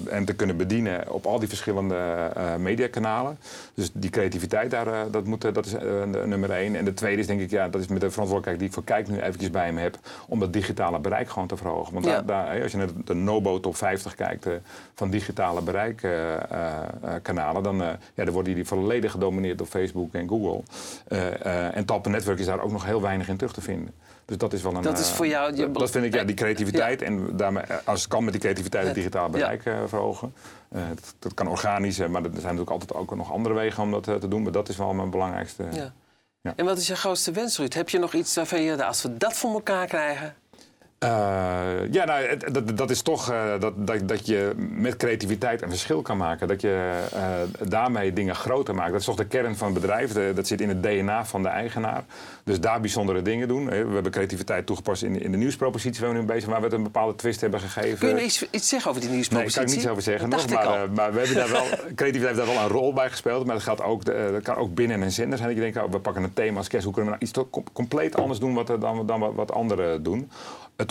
en 0.08 0.26
te 0.26 0.34
kunnen 0.34 0.58
bedienen 0.58 1.12
op 1.12 1.26
al 1.26 1.40
die 1.40 1.48
verschillende 1.48 1.93
uh, 1.94 2.56
mediakanalen. 2.56 3.38
Dus 3.74 3.90
die 3.94 4.10
creativiteit, 4.10 4.72
daar, 4.72 4.88
uh, 4.88 5.02
dat, 5.12 5.26
moet, 5.26 5.42
dat 5.42 5.66
is 5.66 5.72
nummer 6.26 6.52
één. 6.52 6.76
En 6.76 6.86
de 6.86 6.94
tweede 6.94 7.22
is 7.22 7.28
denk 7.28 7.42
ik, 7.42 7.50
ja, 7.50 7.70
dat 7.70 7.82
is 7.82 7.88
met 7.88 8.02
de 8.02 8.12
verantwoordelijkheid 8.12 8.60
die 8.60 8.68
ik 8.68 8.74
voor 8.74 8.84
Kijk 8.84 9.08
nu 9.08 9.20
eventjes 9.20 9.50
bij 9.50 9.74
me 9.74 9.82
heb, 9.82 9.98
om 10.28 10.40
dat 10.40 10.54
digitale 10.54 11.00
bereik 11.00 11.30
gewoon 11.30 11.48
te 11.48 11.58
verhogen. 11.58 11.94
Want 11.94 12.06
daar, 12.06 12.26
daar, 12.26 12.62
als 12.62 12.72
je 12.72 12.78
naar 12.78 12.88
de 13.06 13.14
Nobo 13.14 13.60
top 13.60 13.76
50 13.76 14.16
kijkt 14.16 14.48
van 14.96 15.10
digitale 15.10 15.62
bereikkanalen, 15.62 17.64
dan, 17.64 17.78
ja, 18.14 18.16
dan 18.16 18.30
worden 18.30 18.56
die 18.56 18.66
volledig 18.66 19.12
gedomineerd 19.12 19.58
door 19.58 19.68
Facebook 19.68 20.14
en 20.14 20.28
Google. 20.28 20.62
en 21.74 21.86
Tappen 21.86 22.12
Network 22.12 22.40
is 22.40 22.46
daar 22.46 22.62
ook 22.62 22.72
nog 22.72 22.86
heel 22.86 23.02
weinig 23.02 23.28
in 23.28 23.38
terug 23.38 23.54
te 23.54 23.62
vinden. 23.62 23.94
Dus 24.26 24.38
dat 24.38 24.54
is 24.54 24.62
wel 24.62 24.76
een. 24.76 24.82
Dat 24.82 25.00
is 25.00 25.10
voor 25.10 25.28
jou. 25.28 25.56
Je... 25.56 25.72
Dat 25.72 25.92
vind 25.92 26.06
ik, 26.06 26.14
ja, 26.14 26.24
die 26.24 26.36
creativiteit. 26.36 27.02
En 27.02 27.38
daarmee, 27.38 27.64
als 27.86 28.02
het 28.02 28.10
kan 28.10 28.24
met 28.24 28.34
die 28.34 28.42
creativiteit 28.42 28.86
het 28.86 28.96
digitaal 28.96 29.30
bereik 29.30 29.66
uh, 29.66 29.78
verhogen. 29.88 30.34
Uh, 30.76 30.82
dat, 30.88 31.16
dat, 31.20 31.34
kan 31.34 31.48
organisch, 31.48 31.98
maar 31.98 32.24
er 32.24 32.30
zijn 32.32 32.34
natuurlijk 32.34 32.70
altijd 32.70 32.94
ook 32.94 33.16
nog 33.16 33.32
andere 33.32 33.56
wegen 33.56 33.84
om 33.84 33.92
dat 33.92 34.04
te 34.04 34.28
doen. 34.28 34.44
Maar 34.44 34.52
dat 34.52 34.70
is 34.70 34.78
wel 34.78 34.94
mijn 34.94 35.10
belangrijkste. 35.10 35.64
Ja. 35.72 35.94
Ja. 36.44 36.54
En 36.56 36.66
wat 36.66 36.78
is 36.78 36.88
je 36.88 36.96
grootste 36.96 37.32
wens, 37.32 37.58
Ruud? 37.58 37.74
Heb 37.74 37.90
je 37.90 38.00
nog 38.00 38.14
iets 38.14 38.36
waarvan 38.36 38.62
je, 38.62 38.86
als 38.86 39.02
we 39.02 39.18
dat 39.18 39.34
voor 39.34 39.54
elkaar 39.54 39.88
krijgen, 39.88 40.36
uh, 41.04 41.92
ja, 41.92 42.06
nou, 42.06 42.38
dat, 42.52 42.78
dat 42.78 42.90
is 42.90 43.02
toch 43.02 43.32
uh, 43.32 43.60
dat, 43.60 43.88
dat, 43.88 44.08
dat 44.08 44.28
je 44.28 44.52
met 44.58 44.98
creativiteit 44.98 45.62
een 45.62 45.70
verschil 45.70 46.02
kan 46.02 46.18
maken. 46.18 46.48
Dat 46.48 46.62
je 46.62 47.00
uh, 47.16 47.68
daarmee 47.70 48.14
dingen 48.14 48.36
groter 48.36 48.76
maakt. 48.76 48.92
Dat 48.92 49.00
is 49.00 49.06
toch 49.06 49.16
de 49.16 49.26
kern 49.26 49.56
van 49.56 49.72
het 49.72 49.82
bedrijf. 49.82 50.12
De, 50.12 50.32
dat 50.36 50.48
zit 50.48 50.62
in 50.62 50.70
het 50.70 50.84
DNA 50.84 51.26
van 51.26 51.44
de 51.44 51.48
eigenaar. 51.50 52.04
Dus 52.44 52.60
daar 52.60 52.80
bijzondere 52.80 53.22
dingen 53.22 53.48
doen. 53.48 53.66
We 53.66 53.76
hebben 53.76 54.12
creativiteit 54.12 54.66
toegepast 54.66 55.04
in, 55.04 55.22
in 55.22 55.32
de 55.32 55.38
nieuwspropositie 55.38 56.02
waar 56.02 56.14
we 56.14 56.20
nu 56.20 56.26
bezig 56.26 56.44
zijn, 56.44 56.62
waar 56.62 56.70
we 56.70 56.76
een 56.76 56.84
bepaalde 56.84 57.16
twist 57.16 57.42
hebben 57.42 57.60
gegeven. 57.60 57.98
Kun 57.98 58.16
je 58.16 58.24
iets, 58.24 58.46
iets 58.52 58.70
zeggen 58.70 58.90
over 58.90 59.02
die 59.02 59.10
nieuwspropositie? 59.10 59.66
Nee, 59.66 59.76
daar 59.76 59.84
kan 59.84 59.94
ik 59.94 60.06
niets 60.06 60.18
over 60.18 60.30
zeggen 60.30 60.30
nog. 60.30 60.66
Maar, 60.66 60.92
maar, 60.92 61.14
we 61.14 61.20
hebben 61.20 61.36
daar 61.36 61.52
wel, 61.52 61.66
creativiteit 61.96 62.36
heeft 62.36 62.48
daar 62.48 62.56
wel 62.56 62.64
een 62.64 62.70
rol 62.70 62.94
bij 62.94 63.10
gespeeld. 63.10 63.46
Maar 63.46 63.56
dat, 63.56 63.64
gaat 63.64 63.82
ook, 63.82 64.06
dat 64.06 64.44
kan 64.44 64.56
ook 64.56 64.74
binnen 64.74 65.02
een 65.02 65.12
zender 65.12 65.38
zijn. 65.38 65.50
Dat 65.50 65.58
je 65.58 65.64
denkt, 65.64 65.88
oh, 65.88 65.92
we 65.92 66.00
pakken 66.00 66.24
een 66.24 66.34
thema 66.34 66.58
als 66.58 66.68
kerst. 66.68 66.86
Hoe 66.86 66.94
kunnen 66.94 67.14
we 67.14 67.18
nou 67.20 67.32
iets 67.32 67.64
compleet 67.74 68.16
anders 68.16 68.40
doen 68.40 68.54
wat, 68.54 68.68
dan, 68.68 69.06
dan 69.06 69.20
wat, 69.20 69.34
wat 69.34 69.52
anderen 69.52 70.04
doen? 70.04 70.30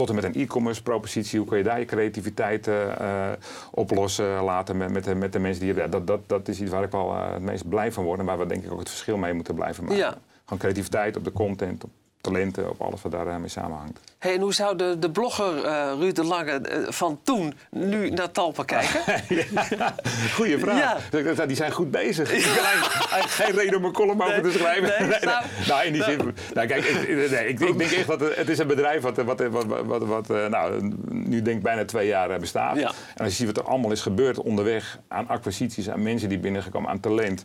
Tot 0.06 0.16
en 0.16 0.22
met 0.22 0.34
een 0.34 0.42
e-commerce 0.42 0.82
propositie. 0.82 1.38
Hoe 1.38 1.48
kun 1.48 1.58
je 1.58 1.64
daar 1.64 1.78
je 1.78 1.84
creativiteit 1.84 2.66
uh, 2.66 3.32
oplossen 3.70 4.42
laten 4.42 4.76
met, 4.76 4.90
met, 4.90 5.04
de, 5.04 5.14
met 5.14 5.32
de 5.32 5.38
mensen 5.38 5.64
die 5.64 5.74
je 5.74 5.88
dat, 5.88 6.06
dat, 6.06 6.20
dat 6.26 6.48
is 6.48 6.60
iets 6.60 6.70
waar 6.70 6.82
ik 6.82 6.90
wel 6.90 7.12
uh, 7.12 7.32
het 7.32 7.42
meest 7.42 7.68
blij 7.68 7.92
van 7.92 8.04
word. 8.04 8.18
En 8.18 8.24
waar 8.24 8.38
we 8.38 8.46
denk 8.46 8.64
ik 8.64 8.72
ook 8.72 8.78
het 8.78 8.88
verschil 8.88 9.16
mee 9.16 9.32
moeten 9.32 9.54
blijven 9.54 9.84
maken. 9.84 9.98
Ja. 9.98 10.18
Gewoon 10.44 10.58
creativiteit 10.58 11.16
op 11.16 11.24
de 11.24 11.32
content, 11.32 11.84
op 11.84 11.90
talenten, 12.22 12.70
op 12.70 12.80
alles 12.80 13.02
wat 13.02 13.12
daarmee 13.12 13.48
samenhangt. 13.48 14.00
Hey, 14.18 14.34
en 14.34 14.40
hoe 14.40 14.54
zou 14.54 14.76
de, 14.76 14.96
de 14.98 15.10
blogger 15.10 15.56
uh, 15.56 15.92
Ruud 15.98 16.14
de 16.14 16.24
Lange 16.24 16.60
uh, 16.72 16.90
van 16.90 17.20
toen 17.22 17.54
nu 17.70 18.10
naar 18.10 18.30
Talpa 18.30 18.62
kijken? 18.62 19.00
ja, 19.78 19.94
goeie 20.34 20.58
vraag. 20.58 21.10
Ja. 21.10 21.46
Die 21.46 21.56
zijn 21.56 21.72
goed 21.72 21.90
bezig. 21.90 22.32
Ik 22.32 22.44
heb 22.44 22.64
eigenlijk 22.64 23.30
geen 23.30 23.50
reden 23.50 23.78
om 23.78 23.84
een 23.84 23.92
column 23.92 24.22
over 24.22 24.42
te 24.42 24.50
schrijven. 24.50 24.82
Nee, 24.82 25.08
nee, 25.08 25.20
nou, 25.20 25.44
nou, 25.66 25.86
in 25.86 25.92
die 25.92 26.02
zin. 26.02 26.34
Nou, 26.54 26.66
kijk, 26.66 26.84
ik, 26.84 27.08
ik, 27.08 27.60
ik, 27.60 27.78
denk 27.78 27.90
echt 27.90 28.06
dat 28.06 28.20
het, 28.20 28.48
is 28.48 28.58
een 28.58 28.66
bedrijf 28.66 29.02
wat, 29.02 29.16
wat, 29.16 29.40
wat, 29.48 29.66
wat, 29.84 30.04
wat 30.04 30.28
nou, 30.28 30.94
nu 31.08 31.42
denk 31.42 31.56
ik 31.56 31.62
bijna 31.62 31.84
twee 31.84 32.06
jaar 32.06 32.38
bestaat. 32.38 32.76
Ja. 32.76 32.92
En 33.14 33.24
als 33.24 33.28
je 33.28 33.36
ziet 33.44 33.46
wat 33.46 33.64
er 33.64 33.70
allemaal 33.70 33.90
is 33.90 34.00
gebeurd 34.00 34.38
onderweg 34.38 34.98
aan 35.08 35.28
acquisities, 35.28 35.90
aan 35.90 36.02
mensen 36.02 36.28
die 36.28 36.38
binnengekomen, 36.38 36.90
aan 36.90 37.00
talent. 37.00 37.44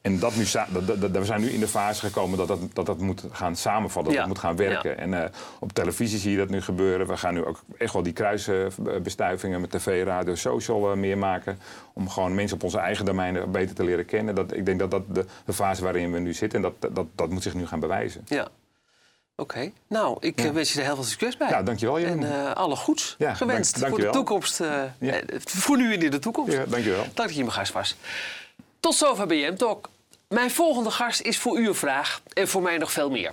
En 0.00 0.18
dat 0.18 0.36
nu, 0.36 0.44
dat, 0.68 1.00
dat, 1.00 1.10
we 1.10 1.24
zijn 1.24 1.40
nu 1.40 1.48
in 1.48 1.60
de 1.60 1.68
fase 1.68 2.00
gekomen 2.00 2.38
dat 2.38 2.48
dat, 2.48 2.58
dat, 2.72 2.86
dat 2.86 2.98
moet 2.98 3.24
gaan 3.32 3.56
samenvallen, 3.56 4.12
dat 4.16 4.26
moet 4.26 4.38
gaan 4.38 4.56
werken. 4.56 4.98
En 4.98 5.32
op 5.58 5.72
televisie 5.72 6.18
zie 6.18 6.30
je 6.30 6.36
dat 6.36 6.48
nu 6.48 6.62
gebeuren. 6.62 7.06
We 7.06 7.16
gaan 7.16 7.34
nu 7.34 7.44
ook 7.44 7.62
echt 7.78 7.92
wel 7.92 8.02
die 8.02 8.12
kruisbestuivingen 8.12 9.60
met 9.60 9.70
tv, 9.70 10.04
radio, 10.04 10.34
social 10.34 10.90
eh, 10.90 10.96
meer 10.96 11.18
maken. 11.18 11.58
Om 11.92 12.08
gewoon 12.08 12.34
mensen 12.34 12.56
op 12.56 12.62
onze 12.62 12.78
eigen 12.78 13.04
domeinen 13.04 13.50
beter 13.50 13.74
te 13.74 13.84
leren 13.84 14.04
kennen. 14.04 14.34
Dat, 14.34 14.54
ik 14.54 14.66
denk 14.66 14.78
dat 14.78 14.90
dat 14.90 15.14
de, 15.14 15.24
de 15.44 15.52
fase 15.52 15.82
waarin 15.82 16.12
we 16.12 16.18
nu 16.18 16.32
zitten. 16.32 16.64
En 16.64 16.72
dat, 16.80 16.94
dat, 16.94 17.06
dat 17.14 17.30
moet 17.30 17.42
zich 17.42 17.54
nu 17.54 17.66
gaan 17.66 17.80
bewijzen. 17.80 18.24
Ja. 18.26 18.48
Oké, 19.38 19.72
nou, 19.86 20.16
ik 20.20 20.40
ja. 20.40 20.46
Eh, 20.46 20.52
wens 20.52 20.72
je 20.72 20.78
er 20.78 20.84
heel 20.84 20.94
veel 20.94 21.04
succes 21.04 21.36
bij. 21.36 21.48
Ja, 21.48 21.62
dankjewel. 21.62 21.98
En 21.98 22.22
uh, 22.22 22.52
alle 22.52 22.76
goeds 22.76 23.14
ja, 23.18 23.34
gewenst 23.34 23.80
dank, 23.80 23.92
voor 23.92 24.00
de 24.00 24.10
toekomst. 24.10 24.60
Uh, 24.60 24.82
ja. 24.98 25.20
Voor 25.44 25.76
nu 25.76 25.92
en 25.94 26.02
in 26.02 26.10
de 26.10 26.18
toekomst. 26.18 26.52
Ja, 26.52 26.64
dankjewel. 26.66 27.02
Dank 27.02 27.16
dat 27.16 27.34
je 27.34 27.40
mijn 27.40 27.52
gast 27.52 27.72
was. 27.72 27.96
Tot 28.80 28.94
zover 28.94 29.26
BM 29.26 29.54
Talk. 29.56 29.88
Mijn 30.28 30.50
volgende 30.50 30.90
gast 30.90 31.20
is 31.20 31.38
voor 31.38 31.58
u 31.58 31.68
een 31.68 31.74
vraag 31.74 32.20
en 32.32 32.48
voor 32.48 32.62
mij 32.62 32.78
nog 32.78 32.92
veel 32.92 33.10
meer. 33.10 33.32